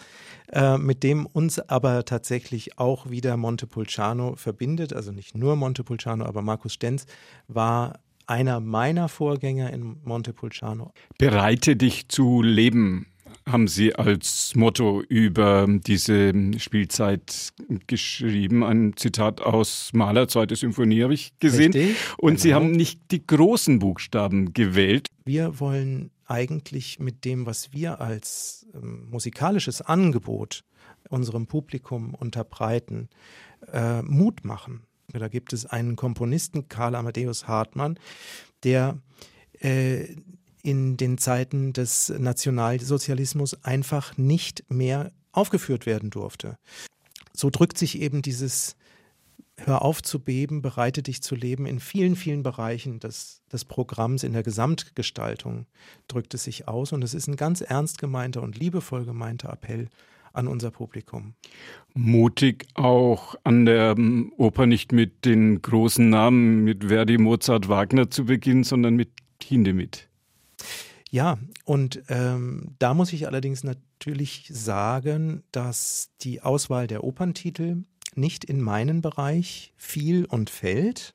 äh, 0.51 0.79
mit 0.79 1.03
dem 1.03 1.27
uns 1.27 1.59
aber 1.59 2.07
tatsächlich 2.07 2.79
auch 2.79 3.11
wieder 3.11 3.37
Montepulciano 3.37 4.37
verbindet, 4.37 4.95
also 4.95 5.13
nicht 5.13 5.37
nur 5.37 5.57
Montepulciano, 5.57 6.25
aber 6.25 6.41
Markus 6.41 6.73
Stenz 6.73 7.05
war 7.49 8.01
einer 8.27 8.61
meiner 8.61 9.09
Vorgänger 9.09 9.73
in 9.73 9.97
Montepulciano. 10.05 10.93
Bereite 11.19 11.77
dich 11.77 12.09
zu 12.09 12.43
leben, 12.43 13.07
haben 13.49 13.69
Sie 13.69 13.95
als 13.95 14.55
Motto 14.57 15.03
über 15.03 15.67
diese 15.69 16.33
Spielzeit 16.59 17.53
geschrieben. 17.87 18.65
Ein 18.65 18.95
Zitat 18.97 19.41
aus 19.41 19.91
Mahler 19.93 20.27
Zweite 20.27 20.57
Symphonie 20.57 21.03
habe 21.03 21.15
ich 21.15 21.39
gesehen. 21.39 21.73
Richtig, 21.73 21.97
Und 22.19 22.33
genau. 22.33 22.43
Sie 22.43 22.55
haben 22.55 22.73
nicht 22.73 23.01
die 23.13 23.25
großen 23.25 23.79
Buchstaben 23.79 24.53
gewählt. 24.53 25.09
Wir 25.25 25.61
wollen 25.61 26.11
eigentlich 26.27 26.99
mit 26.99 27.25
dem, 27.25 27.47
was 27.47 27.73
wir 27.73 28.01
als 28.01 28.67
ähm, 28.75 29.09
musikalisches 29.11 29.81
Angebot 29.81 30.65
unserem 31.09 31.47
Publikum 31.47 32.15
unterbreiten, 32.15 33.09
äh, 33.73 34.03
Mut 34.03 34.45
machen. 34.45 34.83
Da 35.13 35.29
gibt 35.29 35.53
es 35.53 35.67
einen 35.67 35.97
Komponisten, 35.97 36.69
Karl 36.69 36.95
Amadeus 36.95 37.47
Hartmann, 37.49 37.99
der 38.65 38.99
äh, 39.61 40.07
in 40.63 40.97
den 40.97 41.17
Zeiten 41.19 41.73
des 41.73 42.09
Nationalsozialismus 42.09 43.63
einfach 43.65 44.17
nicht 44.17 44.65
mehr 44.69 45.13
aufgeführt 45.33 45.87
werden 45.87 46.11
durfte. 46.11 46.59
So 47.33 47.51
drückt 47.51 47.79
sich 47.79 48.01
eben 48.01 48.23
dieses 48.23 48.77
Hör 49.59 49.81
auf 49.83 50.03
zu 50.03 50.19
beben, 50.19 50.61
bereite 50.61 51.03
dich 51.03 51.23
zu 51.23 51.35
leben 51.35 51.65
in 51.65 51.81
vielen, 51.81 52.15
vielen 52.15 52.43
Bereichen 52.43 53.01
des, 53.01 53.41
des 53.51 53.65
Programms, 53.65 54.23
in 54.23 54.35
der 54.35 54.43
Gesamtgestaltung 54.43 55.67
drückt 56.09 56.35
es 56.35 56.45
sich 56.45 56.69
aus. 56.69 56.93
Und 56.93 57.03
es 57.03 57.15
ist 57.15 57.27
ein 57.27 57.37
ganz 57.37 57.63
ernst 57.63 57.99
gemeinter 57.99 58.43
und 58.43 58.59
liebevoll 58.59 59.07
gemeinter 59.07 59.51
Appell 59.51 59.89
an 60.37 60.49
unser 60.49 60.71
Publikum. 60.71 61.35
Mutig 61.95 62.67
auch 62.75 63.35
an 63.45 63.65
der 63.65 63.95
ähm, 63.97 64.33
Oper 64.37 64.67
nicht 64.67 64.93
mit 64.93 65.25
den 65.25 65.63
großen 65.63 66.09
Namen, 66.09 66.65
mit 66.65 66.85
Verdi, 66.85 67.19
Mozart, 67.19 67.69
Wagner 67.69 68.11
zu 68.11 68.27
beginnen, 68.27 68.65
sondern 68.65 68.97
mit 68.97 69.11
Hindemith. 69.43 70.09
Ja, 71.11 71.39
und 71.65 72.03
ähm, 72.09 72.75
da 72.79 72.93
muss 72.93 73.13
ich 73.13 73.27
allerdings 73.27 73.65
natürlich 73.65 74.51
sagen, 74.53 75.43
dass 75.53 76.11
die 76.21 76.43
Auswahl 76.43 76.87
der 76.87 77.05
Operntitel 77.05 77.85
nicht 78.17 78.45
in 78.45 78.61
meinen 78.61 79.01
Bereich 79.03 79.73
fiel 79.77 80.25
und 80.25 80.51
fällt. 80.51 81.15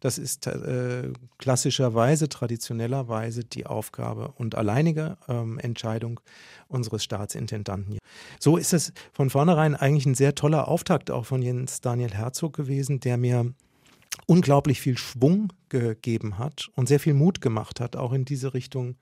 Das 0.00 0.18
ist 0.18 0.46
äh, 0.46 1.10
klassischerweise, 1.38 2.28
traditionellerweise 2.28 3.44
die 3.44 3.66
Aufgabe 3.66 4.32
und 4.36 4.54
alleinige 4.54 5.16
ähm, 5.28 5.58
Entscheidung 5.58 6.20
unseres 6.68 7.04
Staatsintendanten. 7.04 7.98
So 8.38 8.56
ist 8.56 8.72
es 8.72 8.92
von 9.12 9.30
vornherein 9.30 9.74
eigentlich 9.74 10.06
ein 10.06 10.14
sehr 10.14 10.34
toller 10.34 10.68
Auftakt 10.68 11.10
auch 11.10 11.26
von 11.26 11.42
Jens 11.42 11.80
Daniel 11.80 12.12
Herzog 12.12 12.54
gewesen, 12.54 13.00
der 13.00 13.16
mir 13.16 13.52
unglaublich 14.26 14.80
viel 14.80 14.98
Schwung 14.98 15.52
gegeben 15.68 16.38
hat 16.38 16.68
und 16.74 16.88
sehr 16.88 17.00
viel 17.00 17.14
Mut 17.14 17.40
gemacht 17.40 17.80
hat, 17.80 17.96
auch 17.96 18.12
in 18.12 18.24
diese 18.24 18.54
Richtung 18.54 18.96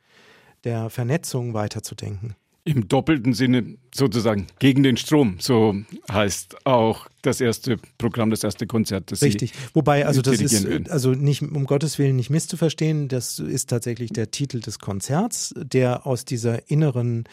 der 0.64 0.90
Vernetzung 0.90 1.54
weiterzudenken. 1.54 2.34
Im 2.66 2.88
doppelten 2.88 3.32
Sinne 3.32 3.76
sozusagen 3.94 4.48
gegen 4.58 4.82
den 4.82 4.96
Strom, 4.96 5.36
so 5.38 5.76
heißt 6.10 6.66
auch 6.66 7.06
das 7.22 7.40
erste 7.40 7.78
Programm, 7.96 8.30
das 8.30 8.42
erste 8.42 8.66
Konzert. 8.66 9.12
Das 9.12 9.22
Richtig, 9.22 9.52
Sie 9.52 9.74
wobei 9.74 10.04
also 10.04 10.20
das 10.20 10.40
ist 10.40 10.90
also 10.90 11.12
nicht 11.12 11.42
um 11.42 11.64
Gottes 11.64 11.98
Willen 11.98 12.16
nicht 12.16 12.30
misszuverstehen, 12.30 13.06
das 13.06 13.38
ist 13.38 13.70
tatsächlich 13.70 14.10
der 14.10 14.32
Titel 14.32 14.60
des 14.60 14.80
Konzerts, 14.80 15.54
der 15.56 16.06
aus 16.08 16.24
dieser 16.24 16.68
inneren 16.68 17.24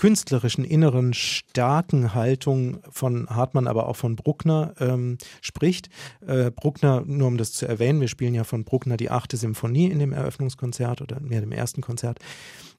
künstlerischen, 0.00 0.64
inneren, 0.64 1.12
starken 1.12 2.14
Haltung 2.14 2.78
von 2.90 3.28
Hartmann, 3.28 3.66
aber 3.66 3.86
auch 3.86 3.96
von 3.96 4.16
Bruckner 4.16 4.72
ähm, 4.80 5.18
spricht. 5.42 5.90
Äh, 6.26 6.50
Bruckner, 6.50 7.02
nur 7.04 7.28
um 7.28 7.36
das 7.36 7.52
zu 7.52 7.66
erwähnen, 7.66 8.00
wir 8.00 8.08
spielen 8.08 8.32
ja 8.32 8.44
von 8.44 8.64
Bruckner 8.64 8.96
die 8.96 9.10
achte 9.10 9.36
Symphonie 9.36 9.90
in 9.90 9.98
dem 9.98 10.14
Eröffnungskonzert 10.14 11.02
oder 11.02 11.20
mehr 11.20 11.42
dem 11.42 11.52
ersten 11.52 11.82
Konzert. 11.82 12.18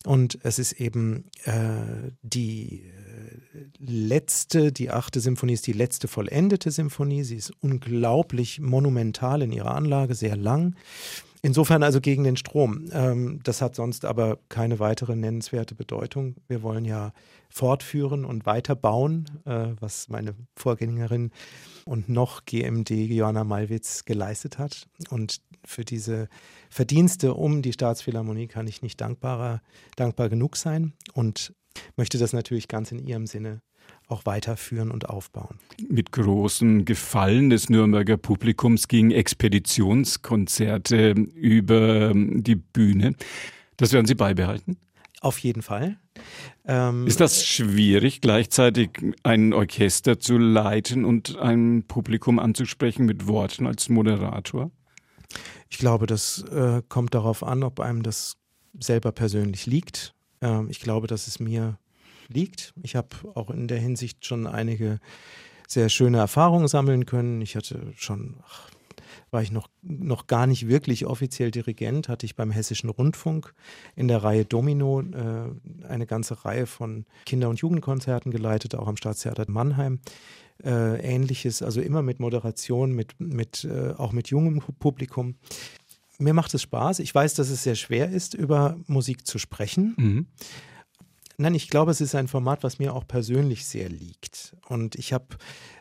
Und 0.05 0.39
es 0.43 0.58
ist 0.58 0.74
eben 0.74 1.25
äh, 1.43 2.12
die 2.24 2.86
äh, 2.86 3.65
letzte, 3.77 4.72
die 4.72 4.89
achte 4.89 5.20
Symphonie 5.20 5.53
ist 5.53 5.67
die 5.67 5.74
letzte 5.74 6.08
vollendete 6.08 6.72
Symphonie. 6.72 7.24
Sie 7.24 7.36
ist 7.36 7.51
unglaublich 7.62 8.60
monumental 8.60 9.41
in 9.43 9.51
ihrer 9.51 9.75
Anlage, 9.75 10.15
sehr 10.15 10.36
lang. 10.36 10.75
Insofern 11.43 11.81
also 11.81 12.01
gegen 12.01 12.24
den 12.24 12.38
Strom. 12.38 12.89
Ähm, 12.91 13.39
das 13.43 13.62
hat 13.62 13.75
sonst 13.75 14.05
aber 14.05 14.38
keine 14.50 14.79
weitere 14.79 15.15
nennenswerte 15.15 15.74
Bedeutung. 15.74 16.36
Wir 16.48 16.62
wollen 16.62 16.86
ja 16.86 17.13
fortführen 17.50 18.25
und 18.25 18.45
weiterbauen, 18.45 19.25
äh, 19.45 19.69
was 19.79 20.07
meine 20.07 20.36
Vorgängerin 20.55 21.31
und 21.86 22.10
noch 22.10 22.45
GMD 22.45 22.91
Johanna 22.91 23.43
Malwitz 23.43 24.05
geleistet 24.05 24.60
hat. 24.60 24.88
Und 25.10 25.41
für 25.65 25.83
diese 25.83 26.29
Verdienste 26.69 27.33
um 27.33 27.63
die 27.63 27.74
Staatsphilharmonie 27.74 28.48
kann 28.48 28.67
ich 28.67 28.83
nicht 28.83 29.01
dankbarer, 29.01 29.62
dankbar 29.95 30.29
genug 30.29 30.57
sein 30.57 30.93
und 31.13 31.53
möchte 31.98 32.19
das 32.19 32.33
natürlich 32.33 32.67
ganz 32.67 32.91
in 32.91 33.00
ihrem 33.00 33.25
Sinne 33.25 33.62
auch 34.07 34.25
weiterführen 34.25 34.91
und 34.91 35.09
aufbauen. 35.09 35.57
Mit 35.89 36.11
großem 36.11 36.85
Gefallen 36.85 37.50
des 37.50 37.69
Nürnberger 37.69 38.17
Publikums 38.17 38.88
gingen 38.88 39.11
Expeditionskonzerte 39.11 41.11
über 41.11 42.11
die 42.13 42.55
Bühne. 42.55 43.15
Das 43.77 43.93
werden 43.93 44.05
Sie 44.05 44.15
beibehalten? 44.15 44.77
Auf 45.21 45.38
jeden 45.38 45.61
Fall. 45.61 45.97
Ähm, 46.65 47.07
ist 47.07 47.19
das 47.19 47.45
schwierig, 47.45 48.21
gleichzeitig 48.21 48.89
ein 49.23 49.53
Orchester 49.53 50.19
zu 50.19 50.38
leiten 50.38 51.05
und 51.05 51.38
ein 51.38 51.83
Publikum 51.88 52.39
anzusprechen 52.39 53.05
mit 53.05 53.27
Worten 53.27 53.67
als 53.67 53.88
Moderator? 53.88 54.71
Ich 55.69 55.77
glaube, 55.77 56.07
das 56.07 56.43
äh, 56.51 56.81
kommt 56.89 57.13
darauf 57.13 57.43
an, 57.43 57.63
ob 57.63 57.79
einem 57.79 58.03
das 58.03 58.38
selber 58.79 59.11
persönlich 59.11 59.67
liegt. 59.67 60.15
Ähm, 60.41 60.67
ich 60.69 60.79
glaube, 60.79 61.07
dass 61.07 61.27
es 61.27 61.39
mir 61.39 61.77
liegt. 62.31 62.73
Ich 62.81 62.95
habe 62.95 63.09
auch 63.35 63.50
in 63.50 63.67
der 63.67 63.79
Hinsicht 63.79 64.25
schon 64.25 64.47
einige 64.47 65.00
sehr 65.67 65.89
schöne 65.89 66.17
Erfahrungen 66.17 66.67
sammeln 66.67 67.05
können. 67.05 67.41
Ich 67.41 67.55
hatte 67.55 67.93
schon, 67.95 68.38
ach, 68.43 68.69
war 69.31 69.41
ich 69.41 69.51
noch, 69.51 69.69
noch 69.81 70.27
gar 70.27 70.45
nicht 70.45 70.67
wirklich 70.67 71.05
offiziell 71.05 71.51
Dirigent, 71.51 72.09
hatte 72.09 72.25
ich 72.25 72.35
beim 72.35 72.51
Hessischen 72.51 72.89
Rundfunk 72.89 73.53
in 73.95 74.09
der 74.09 74.23
Reihe 74.23 74.45
Domino 74.45 75.01
äh, 75.01 75.85
eine 75.88 76.05
ganze 76.05 76.43
Reihe 76.43 76.67
von 76.67 77.05
Kinder- 77.25 77.50
und 77.50 77.59
Jugendkonzerten 77.59 78.31
geleitet, 78.31 78.75
auch 78.75 78.88
am 78.88 78.97
Staatstheater 78.97 79.45
Mannheim. 79.47 80.00
Äh, 80.63 81.00
ähnliches, 81.01 81.63
also 81.63 81.81
immer 81.81 82.03
mit 82.03 82.19
Moderation, 82.19 82.91
mit, 82.91 83.19
mit, 83.19 83.63
äh, 83.63 83.93
auch 83.97 84.11
mit 84.11 84.29
jungem 84.29 84.59
Publikum. 84.59 85.35
Mir 86.19 86.35
macht 86.35 86.53
es 86.53 86.61
Spaß. 86.61 87.00
Ich 87.00 87.15
weiß, 87.15 87.33
dass 87.33 87.50
es 87.50 87.63
sehr 87.63 87.73
schwer 87.75 88.09
ist, 88.09 88.35
über 88.35 88.77
Musik 88.85 89.25
zu 89.25 89.39
sprechen. 89.39 89.95
Mhm. 89.97 90.27
Nein, 91.38 91.55
ich 91.55 91.69
glaube, 91.69 91.91
es 91.91 92.01
ist 92.01 92.15
ein 92.15 92.27
Format, 92.27 92.63
was 92.63 92.79
mir 92.79 92.93
auch 92.93 93.07
persönlich 93.07 93.65
sehr 93.65 93.89
liegt. 93.89 94.55
Und 94.67 94.95
ich 94.95 95.13
habe 95.13 95.38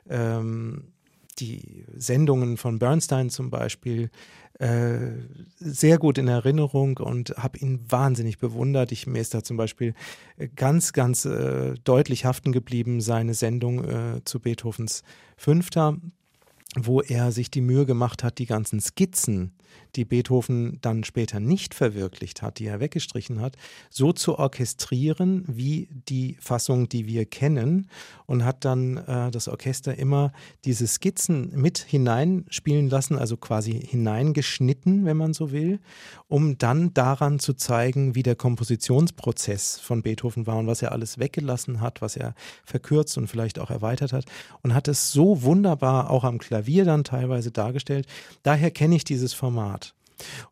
ähm, 0.08 0.92
die 1.38 1.84
Sendungen 1.94 2.56
von 2.56 2.78
Bernstein 2.78 3.30
zum 3.30 3.50
Beispiel 3.50 4.10
äh, 4.58 5.12
sehr 5.58 5.98
gut 5.98 6.18
in 6.18 6.28
Erinnerung 6.28 6.98
und 6.98 7.30
habe 7.36 7.58
ihn 7.58 7.80
wahnsinnig 7.88 8.38
bewundert. 8.38 8.92
Ich, 8.92 9.06
mir 9.06 9.20
ist 9.20 9.32
da 9.32 9.42
zum 9.42 9.56
Beispiel 9.56 9.94
ganz, 10.54 10.92
ganz 10.92 11.24
äh, 11.24 11.74
deutlich 11.84 12.24
haften 12.24 12.52
geblieben, 12.52 13.00
seine 13.00 13.34
Sendung 13.34 13.84
äh, 13.84 14.24
zu 14.24 14.38
Beethovens 14.38 15.02
Fünfter, 15.36 15.96
wo 16.76 17.00
er 17.00 17.32
sich 17.32 17.50
die 17.50 17.62
Mühe 17.62 17.86
gemacht 17.86 18.22
hat, 18.22 18.38
die 18.38 18.46
ganzen 18.46 18.80
Skizzen 18.80 19.52
die 19.96 20.04
Beethoven 20.04 20.78
dann 20.80 21.04
später 21.04 21.40
nicht 21.40 21.74
verwirklicht 21.74 22.42
hat, 22.42 22.58
die 22.58 22.66
er 22.66 22.80
weggestrichen 22.80 23.40
hat, 23.40 23.56
so 23.90 24.12
zu 24.12 24.38
orchestrieren 24.38 25.44
wie 25.46 25.88
die 25.90 26.36
Fassung, 26.40 26.88
die 26.88 27.06
wir 27.06 27.26
kennen 27.26 27.88
und 28.26 28.44
hat 28.44 28.64
dann 28.64 28.98
äh, 28.98 29.30
das 29.30 29.48
Orchester 29.48 29.96
immer 29.96 30.32
diese 30.64 30.86
Skizzen 30.86 31.52
mit 31.54 31.78
hineinspielen 31.78 32.88
lassen, 32.88 33.18
also 33.18 33.36
quasi 33.36 33.72
hineingeschnitten, 33.72 35.04
wenn 35.04 35.16
man 35.16 35.34
so 35.34 35.50
will, 35.52 35.80
um 36.28 36.58
dann 36.58 36.94
daran 36.94 37.38
zu 37.38 37.54
zeigen, 37.54 38.14
wie 38.14 38.22
der 38.22 38.36
Kompositionsprozess 38.36 39.80
von 39.80 40.02
Beethoven 40.02 40.46
war 40.46 40.58
und 40.58 40.66
was 40.66 40.82
er 40.82 40.92
alles 40.92 41.18
weggelassen 41.18 41.80
hat, 41.80 42.02
was 42.02 42.16
er 42.16 42.34
verkürzt 42.64 43.18
und 43.18 43.26
vielleicht 43.26 43.58
auch 43.58 43.70
erweitert 43.70 44.12
hat 44.12 44.24
und 44.62 44.74
hat 44.74 44.88
es 44.88 45.12
so 45.12 45.42
wunderbar 45.42 46.10
auch 46.10 46.24
am 46.24 46.38
Klavier 46.38 46.84
dann 46.84 47.04
teilweise 47.04 47.50
dargestellt. 47.50 48.06
Daher 48.42 48.70
kenne 48.70 48.96
ich 48.96 49.04
dieses 49.04 49.32
Format. 49.32 49.59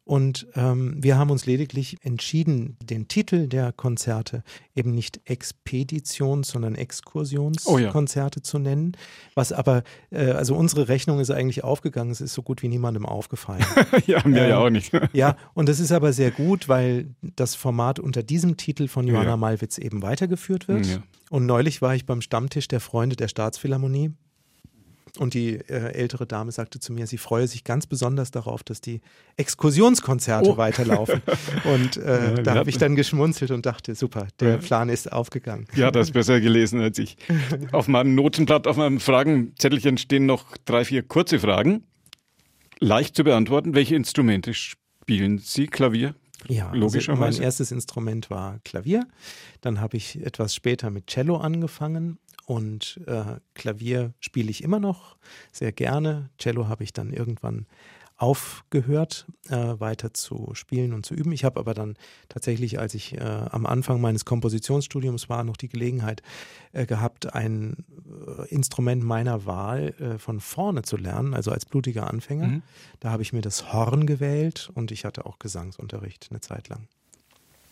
Und 0.04 0.46
ähm, 0.54 0.94
wir 0.98 1.18
haben 1.18 1.30
uns 1.30 1.46
lediglich 1.46 1.98
entschieden, 2.02 2.76
den 2.82 3.08
Titel 3.08 3.48
der 3.48 3.72
Konzerte 3.72 4.42
eben 4.74 4.94
nicht 4.94 5.20
Expeditions-, 5.26 6.48
sondern 6.48 6.74
Exkursionskonzerte 6.74 8.38
oh 8.38 8.40
ja. 8.40 8.44
zu 8.44 8.58
nennen. 8.58 8.92
Was 9.34 9.52
aber, 9.52 9.82
äh, 10.10 10.30
also 10.30 10.54
unsere 10.54 10.88
Rechnung 10.88 11.20
ist 11.20 11.30
eigentlich 11.30 11.64
aufgegangen, 11.64 12.10
es 12.10 12.20
ist 12.20 12.34
so 12.34 12.42
gut 12.42 12.62
wie 12.62 12.68
niemandem 12.68 13.06
aufgefallen. 13.06 13.64
ja, 14.06 14.26
mir 14.26 14.44
ähm, 14.44 14.50
ja 14.50 14.58
auch 14.58 14.70
nicht. 14.70 14.92
ja, 15.12 15.36
und 15.54 15.68
das 15.68 15.80
ist 15.80 15.92
aber 15.92 16.12
sehr 16.12 16.30
gut, 16.30 16.68
weil 16.68 17.14
das 17.22 17.54
Format 17.54 17.98
unter 17.98 18.22
diesem 18.22 18.56
Titel 18.56 18.88
von 18.88 19.06
Johanna 19.06 19.30
ja. 19.30 19.36
Malwitz 19.36 19.78
eben 19.78 20.02
weitergeführt 20.02 20.68
wird. 20.68 20.86
Ja. 20.86 20.98
Und 21.30 21.46
neulich 21.46 21.82
war 21.82 21.94
ich 21.94 22.06
beim 22.06 22.22
Stammtisch 22.22 22.68
der 22.68 22.80
Freunde 22.80 23.16
der 23.16 23.28
Staatsphilharmonie 23.28 24.12
und 25.18 25.34
die 25.34 25.56
äh, 25.56 25.92
ältere 25.92 26.26
Dame 26.26 26.52
sagte 26.52 26.80
zu 26.80 26.92
mir, 26.92 27.06
sie 27.06 27.18
freue 27.18 27.46
sich 27.46 27.64
ganz 27.64 27.86
besonders 27.86 28.30
darauf, 28.30 28.62
dass 28.62 28.80
die 28.80 29.00
Exkursionskonzerte 29.36 30.50
oh. 30.50 30.56
weiterlaufen. 30.56 31.22
Und 31.64 31.96
äh, 31.96 32.34
ja, 32.36 32.42
da 32.42 32.54
habe 32.54 32.70
ich 32.70 32.78
dann 32.78 32.96
geschmunzelt 32.96 33.50
und 33.50 33.66
dachte, 33.66 33.94
super, 33.94 34.28
der 34.40 34.50
ja. 34.50 34.56
Plan 34.58 34.88
ist 34.88 35.12
aufgegangen. 35.12 35.66
Ja, 35.74 35.90
das 35.90 36.10
besser 36.10 36.40
gelesen 36.40 36.80
als 36.80 36.98
ich. 36.98 37.16
auf 37.72 37.88
meinem 37.88 38.14
Notenblatt, 38.14 38.66
auf 38.66 38.76
meinem 38.76 39.00
Fragenzettelchen 39.00 39.98
stehen 39.98 40.26
noch 40.26 40.56
drei, 40.64 40.84
vier 40.84 41.02
kurze 41.02 41.38
Fragen. 41.38 41.84
Leicht 42.80 43.16
zu 43.16 43.24
beantworten. 43.24 43.74
Welche 43.74 43.96
Instrumente 43.96 44.54
spielen 44.54 45.38
Sie? 45.38 45.66
Klavier? 45.66 46.14
Ja, 46.46 46.72
logischerweise. 46.72 47.24
Also 47.24 47.38
mein 47.38 47.44
erstes 47.44 47.72
Instrument 47.72 48.30
war 48.30 48.60
Klavier. 48.64 49.06
Dann 49.60 49.80
habe 49.80 49.96
ich 49.96 50.24
etwas 50.24 50.54
später 50.54 50.90
mit 50.90 51.08
Cello 51.08 51.36
angefangen 51.38 52.18
und 52.48 52.98
äh, 53.06 53.40
Klavier 53.52 54.14
spiele 54.20 54.50
ich 54.50 54.64
immer 54.64 54.80
noch 54.80 55.18
sehr 55.52 55.70
gerne. 55.70 56.30
Cello 56.38 56.66
habe 56.66 56.82
ich 56.82 56.94
dann 56.94 57.12
irgendwann 57.12 57.66
aufgehört, 58.16 59.26
äh, 59.50 59.78
weiter 59.78 60.14
zu 60.14 60.52
spielen 60.54 60.94
und 60.94 61.04
zu 61.04 61.12
üben. 61.12 61.30
Ich 61.32 61.44
habe 61.44 61.60
aber 61.60 61.74
dann 61.74 61.98
tatsächlich, 62.30 62.78
als 62.78 62.94
ich 62.94 63.18
äh, 63.18 63.20
am 63.20 63.66
Anfang 63.66 64.00
meines 64.00 64.24
Kompositionsstudiums 64.24 65.28
war, 65.28 65.44
noch 65.44 65.58
die 65.58 65.68
Gelegenheit 65.68 66.22
äh, 66.72 66.86
gehabt, 66.86 67.34
ein 67.34 67.84
äh, 68.26 68.48
Instrument 68.48 69.04
meiner 69.04 69.44
Wahl 69.44 69.94
äh, 70.00 70.18
von 70.18 70.40
vorne 70.40 70.80
zu 70.82 70.96
lernen, 70.96 71.34
also 71.34 71.50
als 71.50 71.66
blutiger 71.66 72.08
Anfänger. 72.08 72.46
Mhm. 72.46 72.62
Da 72.98 73.10
habe 73.10 73.22
ich 73.22 73.34
mir 73.34 73.42
das 73.42 73.74
Horn 73.74 74.06
gewählt 74.06 74.70
und 74.72 74.90
ich 74.90 75.04
hatte 75.04 75.26
auch 75.26 75.38
Gesangsunterricht 75.38 76.28
eine 76.30 76.40
Zeit 76.40 76.70
lang. 76.70 76.88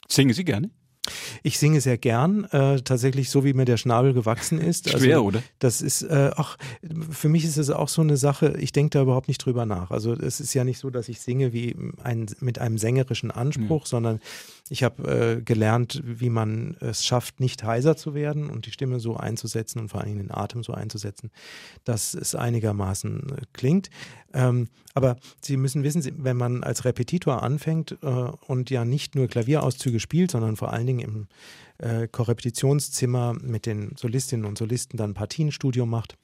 Singen 0.07 0.35
Sie 0.35 0.45
gerne? 0.45 0.71
Ich 1.43 1.59
singe 1.59 1.81
sehr 1.81 1.99
gern, 1.99 2.45
äh, 2.45 2.81
tatsächlich 2.81 3.31
so 3.31 3.45
wie 3.45 3.55
mir 3.55 3.65
der 3.65 3.77
Schnabel 3.77 4.13
gewachsen 4.13 4.61
ist. 4.61 4.89
Schwer, 4.91 5.17
also, 5.17 5.25
oder? 5.27 5.43
Das 5.59 5.83
ist, 5.83 6.03
äh, 6.03 6.31
ach, 6.37 6.57
für 7.11 7.29
mich 7.29 7.45
ist 7.45 7.57
es 7.57 7.71
auch 7.71 7.89
so 7.89 8.03
eine 8.03 8.17
Sache, 8.17 8.57
ich 8.59 8.73
denke 8.73 8.91
da 8.91 9.03
überhaupt 9.03 9.29
nicht 9.29 9.45
drüber 9.45 9.67
nach. 9.67 9.91
Also 9.91 10.13
es 10.13 10.41
ist 10.41 10.55
ja 10.55 10.65
nicht 10.65 10.79
so, 10.79 10.91
dass 10.91 11.09
ich 11.09 11.21
singe 11.21 11.53
wie 11.53 11.77
ein, 12.03 12.27
mit 12.41 12.59
einem 12.59 12.79
sängerischen 12.79 13.31
Anspruch, 13.31 13.83
mhm. 13.83 13.89
sondern 13.89 14.21
ich 14.69 14.83
habe 14.83 15.37
äh, 15.39 15.43
gelernt, 15.43 16.03
wie 16.05 16.31
man 16.31 16.77
es 16.81 17.05
schafft, 17.05 17.41
nicht 17.41 17.63
heiser 17.63 17.97
zu 17.97 18.15
werden 18.15 18.51
und 18.51 18.67
die 18.67 18.73
Stimme 18.73 19.01
so 19.01 19.17
einzusetzen 19.17 19.79
und 19.81 19.89
vor 19.89 20.01
allem 20.01 20.19
den 20.19 20.33
Atem 20.33 20.63
so 20.63 20.73
einzusetzen, 20.73 21.31
dass 21.85 22.15
es 22.15 22.35
einigermaßen 22.35 23.21
äh, 23.31 23.43
klingt. 23.53 23.91
Ähm, 24.37 24.69
aber 24.93 25.17
Sie 25.41 25.57
müssen 25.57 25.83
wissen, 25.83 26.05
wenn 26.23 26.37
man 26.37 26.63
als 26.63 26.85
Repetitor 26.85 27.43
anfängt 27.43 27.97
äh, 28.03 28.07
und 28.07 28.69
ja 28.69 28.85
nicht 28.85 29.15
nur 29.15 29.29
Klavierauszüge 29.29 29.99
spielt, 29.99 30.31
sondern 30.31 30.57
vor 30.57 30.73
allen 30.73 30.87
Dingen 30.87 31.01
im 31.01 31.27
äh, 31.79 32.07
Korrepetitionszimmer 32.07 33.35
mit 33.41 33.65
den 33.65 33.97
Solistinnen 33.97 34.45
und 34.45 34.59
Solisten 34.59 34.99
dann 34.99 35.15
Partienstudium 35.15 35.89
macht, 35.89 36.19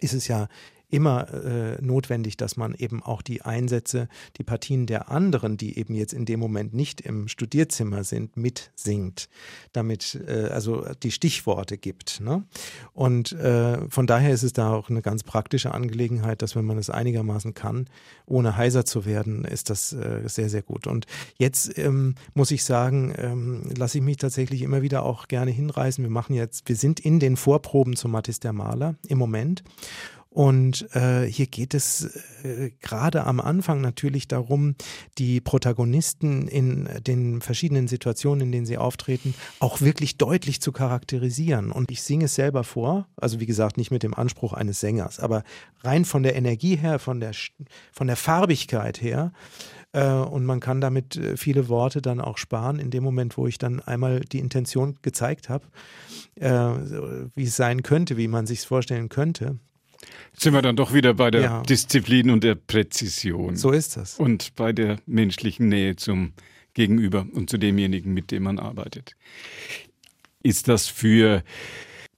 ist 0.00 0.14
es 0.14 0.28
ja 0.28 0.48
immer 0.88 1.32
äh, 1.32 1.82
notwendig, 1.82 2.36
dass 2.36 2.56
man 2.56 2.74
eben 2.74 3.02
auch 3.02 3.22
die 3.22 3.42
Einsätze, 3.42 4.08
die 4.38 4.44
Partien 4.44 4.86
der 4.86 5.10
anderen, 5.10 5.56
die 5.56 5.78
eben 5.78 5.94
jetzt 5.94 6.12
in 6.12 6.24
dem 6.24 6.38
Moment 6.38 6.74
nicht 6.74 7.00
im 7.00 7.26
Studierzimmer 7.28 8.04
sind, 8.04 8.36
mitsingt, 8.36 9.28
damit 9.72 10.20
äh, 10.26 10.48
also 10.52 10.86
die 11.02 11.10
Stichworte 11.10 11.76
gibt. 11.76 12.20
Ne? 12.20 12.44
Und 12.92 13.32
äh, 13.32 13.88
von 13.88 14.06
daher 14.06 14.32
ist 14.32 14.44
es 14.44 14.52
da 14.52 14.72
auch 14.72 14.88
eine 14.88 15.02
ganz 15.02 15.24
praktische 15.24 15.74
Angelegenheit, 15.74 16.40
dass 16.42 16.54
wenn 16.54 16.64
man 16.64 16.78
es 16.78 16.88
einigermaßen 16.88 17.54
kann, 17.54 17.88
ohne 18.26 18.56
heiser 18.56 18.84
zu 18.84 19.04
werden, 19.04 19.44
ist 19.44 19.70
das 19.70 19.92
äh, 19.92 20.22
sehr, 20.26 20.48
sehr 20.48 20.62
gut. 20.62 20.86
Und 20.86 21.06
jetzt 21.36 21.76
ähm, 21.78 22.14
muss 22.34 22.52
ich 22.52 22.64
sagen, 22.64 23.12
ähm, 23.18 23.62
lasse 23.76 23.98
ich 23.98 24.04
mich 24.04 24.18
tatsächlich 24.18 24.62
immer 24.62 24.82
wieder 24.82 25.02
auch 25.02 25.26
gerne 25.26 25.50
hinreißen. 25.50 26.04
Wir 26.04 26.10
machen 26.10 26.34
jetzt, 26.34 26.68
wir 26.68 26.76
sind 26.76 27.00
in 27.00 27.18
den 27.18 27.36
Vorproben 27.36 27.96
zum 27.96 28.12
Mattis 28.12 28.38
der 28.38 28.52
Maler 28.52 28.94
im 29.08 29.18
Moment. 29.18 29.64
Und 30.36 30.94
äh, 30.94 31.24
hier 31.24 31.46
geht 31.46 31.72
es 31.72 32.14
äh, 32.44 32.70
gerade 32.82 33.24
am 33.24 33.40
Anfang 33.40 33.80
natürlich 33.80 34.28
darum, 34.28 34.74
die 35.16 35.40
Protagonisten 35.40 36.46
in 36.46 36.90
den 37.06 37.40
verschiedenen 37.40 37.88
Situationen, 37.88 38.42
in 38.42 38.52
denen 38.52 38.66
sie 38.66 38.76
auftreten, 38.76 39.34
auch 39.60 39.80
wirklich 39.80 40.18
deutlich 40.18 40.60
zu 40.60 40.72
charakterisieren. 40.72 41.72
Und 41.72 41.90
ich 41.90 42.02
singe 42.02 42.26
es 42.26 42.34
selber 42.34 42.64
vor, 42.64 43.08
also 43.16 43.40
wie 43.40 43.46
gesagt, 43.46 43.78
nicht 43.78 43.90
mit 43.90 44.02
dem 44.02 44.12
Anspruch 44.12 44.52
eines 44.52 44.78
Sängers, 44.78 45.20
aber 45.20 45.42
rein 45.80 46.04
von 46.04 46.22
der 46.22 46.36
Energie 46.36 46.76
her, 46.76 46.98
von 46.98 47.18
der, 47.18 47.32
von 47.90 48.06
der 48.06 48.16
Farbigkeit 48.16 49.00
her. 49.00 49.32
Äh, 49.92 50.06
und 50.06 50.44
man 50.44 50.60
kann 50.60 50.82
damit 50.82 51.16
äh, 51.16 51.38
viele 51.38 51.70
Worte 51.70 52.02
dann 52.02 52.20
auch 52.20 52.36
sparen, 52.36 52.78
in 52.78 52.90
dem 52.90 53.02
Moment, 53.02 53.38
wo 53.38 53.46
ich 53.46 53.56
dann 53.56 53.80
einmal 53.80 54.20
die 54.20 54.40
Intention 54.40 54.98
gezeigt 55.00 55.48
habe, 55.48 55.64
äh, 56.34 56.50
wie 57.34 57.44
es 57.44 57.56
sein 57.56 57.82
könnte, 57.82 58.18
wie 58.18 58.28
man 58.28 58.46
sich 58.46 58.58
es 58.58 58.64
vorstellen 58.66 59.08
könnte 59.08 59.58
sind 60.32 60.52
wir 60.52 60.62
dann 60.62 60.76
doch 60.76 60.92
wieder 60.92 61.14
bei 61.14 61.30
der 61.30 61.40
ja. 61.40 61.62
Disziplin 61.62 62.30
und 62.30 62.44
der 62.44 62.54
Präzision. 62.54 63.56
So 63.56 63.70
ist 63.70 63.96
das. 63.96 64.18
Und 64.18 64.54
bei 64.54 64.72
der 64.72 64.98
menschlichen 65.06 65.68
Nähe 65.68 65.96
zum 65.96 66.32
Gegenüber 66.74 67.26
und 67.32 67.48
zu 67.48 67.58
demjenigen, 67.58 68.12
mit 68.12 68.30
dem 68.30 68.42
man 68.44 68.58
arbeitet. 68.58 69.16
Ist 70.42 70.68
das 70.68 70.86
für 70.88 71.42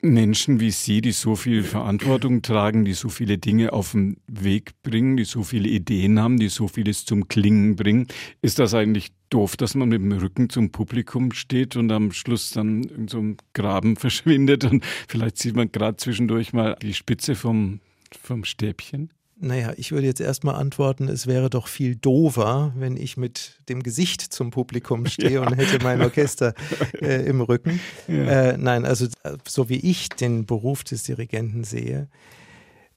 Menschen 0.01 0.61
wie 0.61 0.71
Sie, 0.71 1.01
die 1.01 1.11
so 1.11 1.35
viel 1.35 1.65
Verantwortung 1.65 2.43
tragen, 2.43 2.85
die 2.85 2.93
so 2.93 3.09
viele 3.09 3.39
Dinge 3.39 3.73
auf 3.73 3.93
den 3.93 4.19
Weg 4.29 4.71
bringen, 4.83 5.17
die 5.17 5.25
so 5.25 5.43
viele 5.43 5.69
Ideen 5.69 6.21
haben, 6.21 6.39
die 6.39 6.49
so 6.49 6.69
vieles 6.69 7.05
zum 7.05 7.27
Klingen 7.27 7.75
bringen, 7.75 8.07
ist 8.41 8.61
das 8.61 8.75
eigentlich 8.75 9.09
doof, 9.29 9.57
dass 9.57 9.75
man 9.75 9.89
mit 9.89 10.01
dem 10.01 10.13
Rücken 10.13 10.51
zum 10.51 10.71
Publikum 10.71 11.33
steht 11.33 11.75
und 11.75 11.91
am 11.91 12.13
Schluss 12.13 12.51
dann 12.51 12.85
in 12.85 13.09
so 13.09 13.19
einem 13.19 13.37
Graben 13.55 13.97
verschwindet 13.97 14.65
und 14.65 14.85
vielleicht 15.09 15.39
sieht 15.39 15.57
man 15.57 15.73
gerade 15.73 15.97
zwischendurch 15.97 16.53
mal 16.53 16.77
die 16.81 16.95
Spitze 16.95 17.35
vom, 17.35 17.81
vom 18.17 18.45
Stäbchen? 18.45 19.11
Naja, 19.41 19.73
ich 19.77 19.93
würde 19.93 20.07
jetzt 20.07 20.21
erstmal 20.21 20.57
antworten, 20.57 21.09
es 21.09 21.29
wäre 21.29 21.49
doch 21.49 21.69
viel 21.69 21.95
dover, 21.95 22.73
wenn 22.77 22.97
ich 22.97 23.17
mit 23.17 23.61
dem 23.69 23.85
Gesicht 23.85 24.21
zum 24.21 24.51
Publikum 24.51 25.07
stehe 25.07 25.35
ja. 25.35 25.41
und 25.43 25.55
hätte 25.55 25.83
mein 25.85 26.03
Orchester 26.03 26.55
äh, 27.01 27.25
im 27.25 27.41
Rücken. 27.41 27.79
Ja. 28.09 28.15
Äh, 28.15 28.59
nein, 28.59 28.85
also 28.85 29.07
so 29.47 29.69
wie 29.69 29.77
ich 29.77 30.09
den 30.09 30.45
Beruf 30.45 30.83
des 30.83 31.05
Dirigenten 31.05 31.63
sehe, 31.63 32.09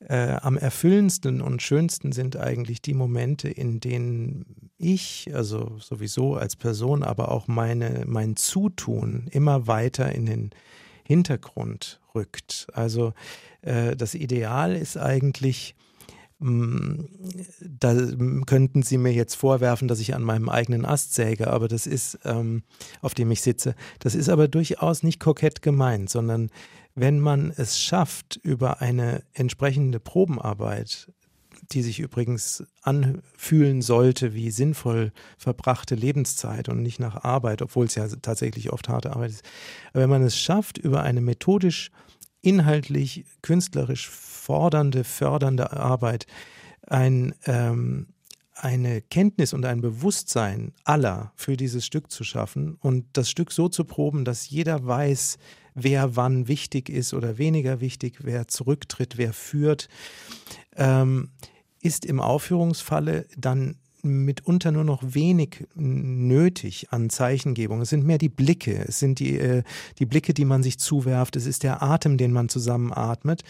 äh, 0.08 0.38
am 0.42 0.58
erfüllendsten 0.58 1.42
und 1.42 1.62
schönsten 1.62 2.12
sind 2.12 2.38
eigentlich 2.38 2.82
die 2.82 2.96
Momente, 2.96 3.48
in 3.48 3.80
denen 3.80 4.72
ich, 4.80 5.30
also 5.36 5.78
sowieso 5.80 6.36
als 6.36 6.56
Person, 6.56 7.04
aber 7.04 7.32
auch 7.32 7.48
meine, 7.48 8.04
mein 8.08 8.36
Zutun 8.36 9.28
immer 9.30 9.68
weiter 9.68 10.12
in 10.12 10.26
den 10.26 10.50
Hintergrund 11.04 12.00
rückt. 12.16 12.66
Also 12.74 13.10
äh, 13.10 13.12
das 13.62 14.16
Ideal 14.16 14.76
ist 14.76 14.98
eigentlich, 14.98 15.76
mm, 16.40 17.02
da 17.62 17.96
könnten 18.46 18.82
Sie 18.82 18.98
mir 18.98 19.14
jetzt 19.14 19.36
vorwerfen, 19.36 19.88
dass 19.88 20.00
ich 20.00 20.16
an 20.16 20.24
meinem 20.24 20.50
eigenen 20.50 20.86
Ast 20.86 21.14
säge, 21.14 21.48
aber 21.48 21.68
das 21.68 21.86
ist, 21.86 22.20
ähm, 22.26 22.64
auf 23.02 23.14
dem 23.14 23.30
ich 23.32 23.42
sitze, 23.42 23.76
das 24.00 24.16
ist 24.16 24.30
aber 24.30 24.48
durchaus 24.48 25.04
nicht 25.04 25.20
kokett 25.20 25.62
gemeint, 25.62 26.10
sondern 26.10 26.50
wenn 26.96 27.20
man 27.20 27.54
es 27.56 27.80
schafft, 27.80 28.38
über 28.44 28.82
eine 28.82 29.24
entsprechende 29.34 30.00
Probenarbeit, 30.00 31.12
die 31.72 31.84
sich 31.84 32.00
übrigens 32.00 32.66
anfühlen 32.82 33.82
sollte 33.82 34.34
wie 34.34 34.52
sinnvoll 34.52 35.12
verbrachte 35.38 35.96
Lebenszeit 35.96 36.68
und 36.68 36.82
nicht 36.82 37.00
nach 37.00 37.24
Arbeit, 37.24 37.62
obwohl 37.62 37.86
es 37.86 37.96
ja 37.96 38.08
tatsächlich 38.08 38.74
oft 38.74 38.90
harte 38.90 39.12
Arbeit 39.12 39.32
ist, 39.32 39.44
aber 39.94 40.04
wenn 40.04 40.10
man 40.10 40.24
es 40.24 40.38
schafft, 40.38 40.78
über 40.78 41.04
eine 41.04 41.22
methodisch, 41.22 41.92
inhaltlich, 42.42 43.26
künstlerisch 43.42 44.10
fordernde, 44.10 45.04
fördernde 45.04 45.74
Arbeit 45.74 46.28
ein 46.88 47.36
ähm, 47.46 48.08
eine 48.62 49.02
Kenntnis 49.02 49.54
und 49.54 49.66
ein 49.66 49.82
Bewusstsein 49.82 50.74
aller 50.84 51.32
für 51.36 51.58
dieses 51.58 51.84
Stück 51.84 52.12
zu 52.12 52.24
schaffen 52.24 52.78
und 52.80 53.06
das 53.14 53.30
Stück 53.30 53.52
so 53.52 53.70
zu 53.70 53.86
proben, 53.86 54.24
dass 54.24 54.50
jeder 54.50 54.86
weiß, 54.86 55.40
wer 55.74 56.16
wann 56.16 56.48
wichtig 56.48 56.90
ist 56.90 57.14
oder 57.14 57.40
weniger 57.40 57.82
wichtig, 57.82 58.20
wer 58.22 58.48
zurücktritt, 58.48 59.18
wer 59.18 59.34
führt, 59.34 59.90
ähm, 60.76 61.32
ist 61.82 62.06
im 62.06 62.20
Aufführungsfalle 62.20 63.26
dann 63.36 63.78
mitunter 64.04 64.72
nur 64.72 64.84
noch 64.84 65.02
wenig 65.04 65.68
nötig 65.76 66.92
an 66.92 67.10
Zeichengebung. 67.10 67.82
Es 67.82 67.90
sind 67.90 68.06
mehr 68.06 68.18
die 68.18 68.30
Blicke, 68.30 68.86
es 68.88 69.00
sind 69.00 69.20
die, 69.20 69.38
äh, 69.38 69.64
die 70.00 70.06
Blicke, 70.06 70.34
die 70.34 70.46
man 70.46 70.64
sich 70.64 70.80
zuwerft, 70.80 71.36
es 71.36 71.46
ist 71.46 71.64
der 71.64 71.82
Atem, 71.82 72.18
den 72.18 72.32
man 72.32 72.50
zusammenatmet. 72.50 73.44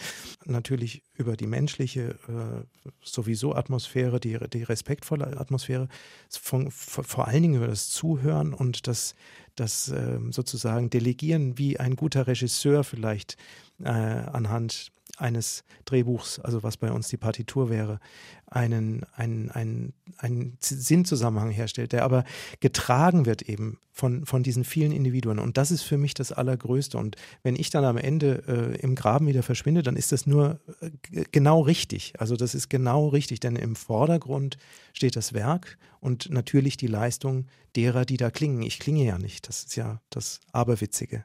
Natürlich 0.44 1.02
über 1.14 1.36
die 1.36 1.46
menschliche 1.46 2.16
äh, 2.28 2.90
sowieso 3.02 3.54
Atmosphäre, 3.54 4.20
die, 4.20 4.38
die 4.52 4.62
respektvolle 4.62 5.38
Atmosphäre, 5.38 5.88
von, 6.30 6.70
vor 6.70 7.28
allen 7.28 7.42
Dingen 7.42 7.56
über 7.56 7.68
das 7.68 7.90
Zuhören 7.90 8.54
und 8.54 8.86
das, 8.86 9.14
das 9.54 9.88
äh, 9.88 10.18
sozusagen 10.30 10.90
Delegieren, 10.90 11.58
wie 11.58 11.78
ein 11.78 11.96
guter 11.96 12.26
Regisseur 12.26 12.84
vielleicht 12.84 13.36
äh, 13.82 13.88
anhand 13.88 14.92
eines 15.22 15.64
Drehbuchs, 15.84 16.38
also 16.40 16.62
was 16.62 16.76
bei 16.76 16.92
uns 16.92 17.08
die 17.08 17.16
Partitur 17.16 17.70
wäre, 17.70 18.00
einen, 18.46 19.04
einen, 19.14 19.50
einen, 19.50 19.94
einen 20.18 20.58
Sinnzusammenhang 20.60 21.50
herstellt, 21.50 21.92
der 21.92 22.04
aber 22.04 22.24
getragen 22.60 23.24
wird 23.24 23.42
eben 23.42 23.78
von, 23.92 24.26
von 24.26 24.42
diesen 24.42 24.64
vielen 24.64 24.92
Individuen. 24.92 25.38
Und 25.38 25.56
das 25.56 25.70
ist 25.70 25.82
für 25.82 25.96
mich 25.96 26.14
das 26.14 26.32
Allergrößte. 26.32 26.98
Und 26.98 27.16
wenn 27.42 27.56
ich 27.56 27.70
dann 27.70 27.84
am 27.84 27.96
Ende 27.96 28.42
äh, 28.46 28.80
im 28.80 28.94
Graben 28.94 29.26
wieder 29.26 29.42
verschwinde, 29.42 29.82
dann 29.82 29.96
ist 29.96 30.12
das 30.12 30.26
nur 30.26 30.60
äh, 30.80 30.90
genau 31.30 31.60
richtig. 31.60 32.14
Also 32.18 32.36
das 32.36 32.54
ist 32.54 32.68
genau 32.68 33.08
richtig, 33.08 33.40
denn 33.40 33.56
im 33.56 33.76
Vordergrund 33.76 34.58
steht 34.92 35.16
das 35.16 35.32
Werk 35.32 35.78
und 36.00 36.30
natürlich 36.30 36.76
die 36.76 36.88
Leistung 36.88 37.46
derer, 37.76 38.04
die 38.04 38.16
da 38.18 38.30
klingen. 38.30 38.62
Ich 38.62 38.78
klinge 38.78 39.04
ja 39.04 39.18
nicht. 39.18 39.48
Das 39.48 39.64
ist 39.64 39.76
ja 39.76 40.00
das 40.10 40.40
Aberwitzige. 40.52 41.24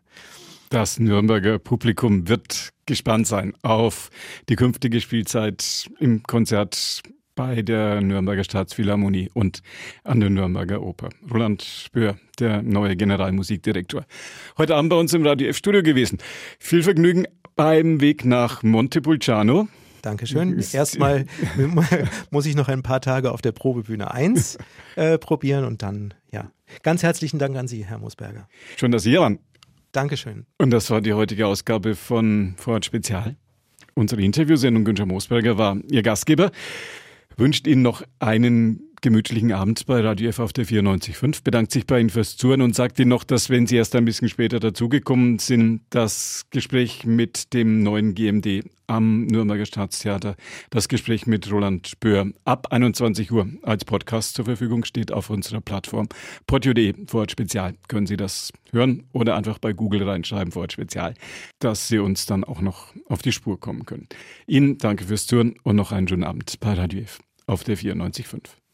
Das 0.69 0.99
Nürnberger 0.99 1.59
Publikum 1.59 2.27
wird 2.27 2.73
gespannt 2.85 3.25
sein 3.25 3.53
auf 3.61 4.09
die 4.49 4.57
künftige 4.57 4.99
Spielzeit 4.99 5.89
im 5.99 6.23
Konzert 6.23 7.03
bei 7.35 7.61
der 7.61 8.01
Nürnberger 8.01 8.43
Staatsphilharmonie 8.43 9.29
und 9.33 9.61
an 10.03 10.19
der 10.19 10.29
Nürnberger 10.29 10.81
Oper. 10.81 11.07
Roland 11.31 11.63
Spör, 11.63 12.17
der 12.39 12.63
neue 12.63 12.97
Generalmusikdirektor. 12.97 14.05
Heute 14.57 14.75
Abend 14.75 14.89
bei 14.89 14.97
uns 14.97 15.13
im 15.13 15.25
Radio 15.25 15.47
F-Studio 15.47 15.83
gewesen. 15.83 16.17
Viel 16.59 16.83
Vergnügen 16.83 17.27
beim 17.55 18.01
Weg 18.01 18.25
nach 18.25 18.61
Montepulciano. 18.61 19.69
Dankeschön. 20.01 20.61
Erstmal 20.73 21.25
muss 22.29 22.45
ich 22.45 22.55
noch 22.55 22.67
ein 22.67 22.83
paar 22.83 22.99
Tage 22.99 23.31
auf 23.31 23.41
der 23.41 23.53
Probebühne 23.53 24.11
1 24.11 24.57
äh, 24.95 25.17
probieren 25.17 25.63
und 25.63 25.81
dann, 25.81 26.13
ja. 26.31 26.51
Ganz 26.83 27.03
herzlichen 27.03 27.39
Dank 27.39 27.55
an 27.55 27.67
Sie, 27.67 27.85
Herr 27.85 27.97
Mosberger. 27.97 28.47
Schön, 28.75 28.91
dass 28.91 29.03
Sie 29.03 29.11
hier 29.11 29.21
waren. 29.21 29.39
Dankeschön. 29.97 30.45
Und 30.59 30.69
das 30.69 30.91
war 30.91 31.01
die 31.01 31.13
heutige 31.13 31.47
Ausgabe 31.47 31.95
von 31.95 32.53
Vorort 32.57 32.85
Spezial. 32.85 33.35
Unsere 33.95 34.21
Interviewsendung 34.21 34.85
Günther 34.85 35.07
Moosberger 35.07 35.57
war 35.57 35.75
Ihr 35.89 36.03
Gastgeber. 36.03 36.51
Wünscht 37.35 37.65
Ihnen 37.65 37.81
noch 37.81 38.03
einen 38.19 38.91
gemütlichen 39.01 39.51
Abend 39.51 39.87
bei 39.87 39.99
Radio 40.01 40.29
F 40.29 40.37
auf 40.37 40.53
der 40.53 40.67
94.5, 40.67 41.43
bedankt 41.43 41.71
sich 41.71 41.87
bei 41.87 41.99
Ihnen 41.99 42.11
fürs 42.11 42.37
Zuhören 42.37 42.61
und 42.61 42.75
sagt 42.75 42.99
Ihnen 42.99 43.09
noch, 43.09 43.23
dass 43.23 43.49
wenn 43.49 43.65
Sie 43.65 43.75
erst 43.75 43.95
ein 43.95 44.05
bisschen 44.05 44.29
später 44.29 44.59
dazugekommen 44.59 45.39
sind, 45.39 45.81
das 45.89 46.45
Gespräch 46.51 47.07
mit 47.07 47.55
dem 47.55 47.81
neuen 47.81 48.13
GMD 48.13 48.65
am 48.87 49.25
Nürnberger 49.25 49.65
Staatstheater, 49.65 50.35
das 50.69 50.87
Gespräch 50.87 51.27
mit 51.27 51.51
Roland 51.51 51.87
Spör 51.87 52.27
ab 52.45 52.67
21 52.71 53.31
Uhr 53.31 53.47
als 53.63 53.85
Podcast 53.85 54.35
zur 54.35 54.45
Verfügung 54.45 54.85
steht 54.85 55.11
auf 55.11 55.29
unserer 55.29 55.61
Plattform 55.61 56.07
podio.de 56.47 56.95
Vorort 57.07 57.31
Spezial. 57.31 57.75
Können 57.87 58.07
Sie 58.07 58.17
das 58.17 58.51
hören 58.71 59.03
oder 59.13 59.35
einfach 59.35 59.59
bei 59.59 59.73
Google 59.73 60.03
reinschreiben 60.03 60.51
Vorort 60.51 60.73
Spezial, 60.73 61.13
dass 61.59 61.87
Sie 61.87 61.99
uns 61.99 62.25
dann 62.25 62.43
auch 62.43 62.61
noch 62.61 62.93
auf 63.07 63.21
die 63.21 63.31
Spur 63.31 63.59
kommen 63.59 63.85
können. 63.85 64.07
Ihnen 64.47 64.77
danke 64.77 65.05
fürs 65.05 65.27
Zuhören 65.27 65.55
und 65.63 65.75
noch 65.75 65.91
einen 65.91 66.07
schönen 66.07 66.23
Abend 66.23 66.59
bei 66.59 66.73
Radio 66.73 67.01
F 67.01 67.19
auf 67.45 67.63
der 67.63 67.77
94.5. 67.77 68.66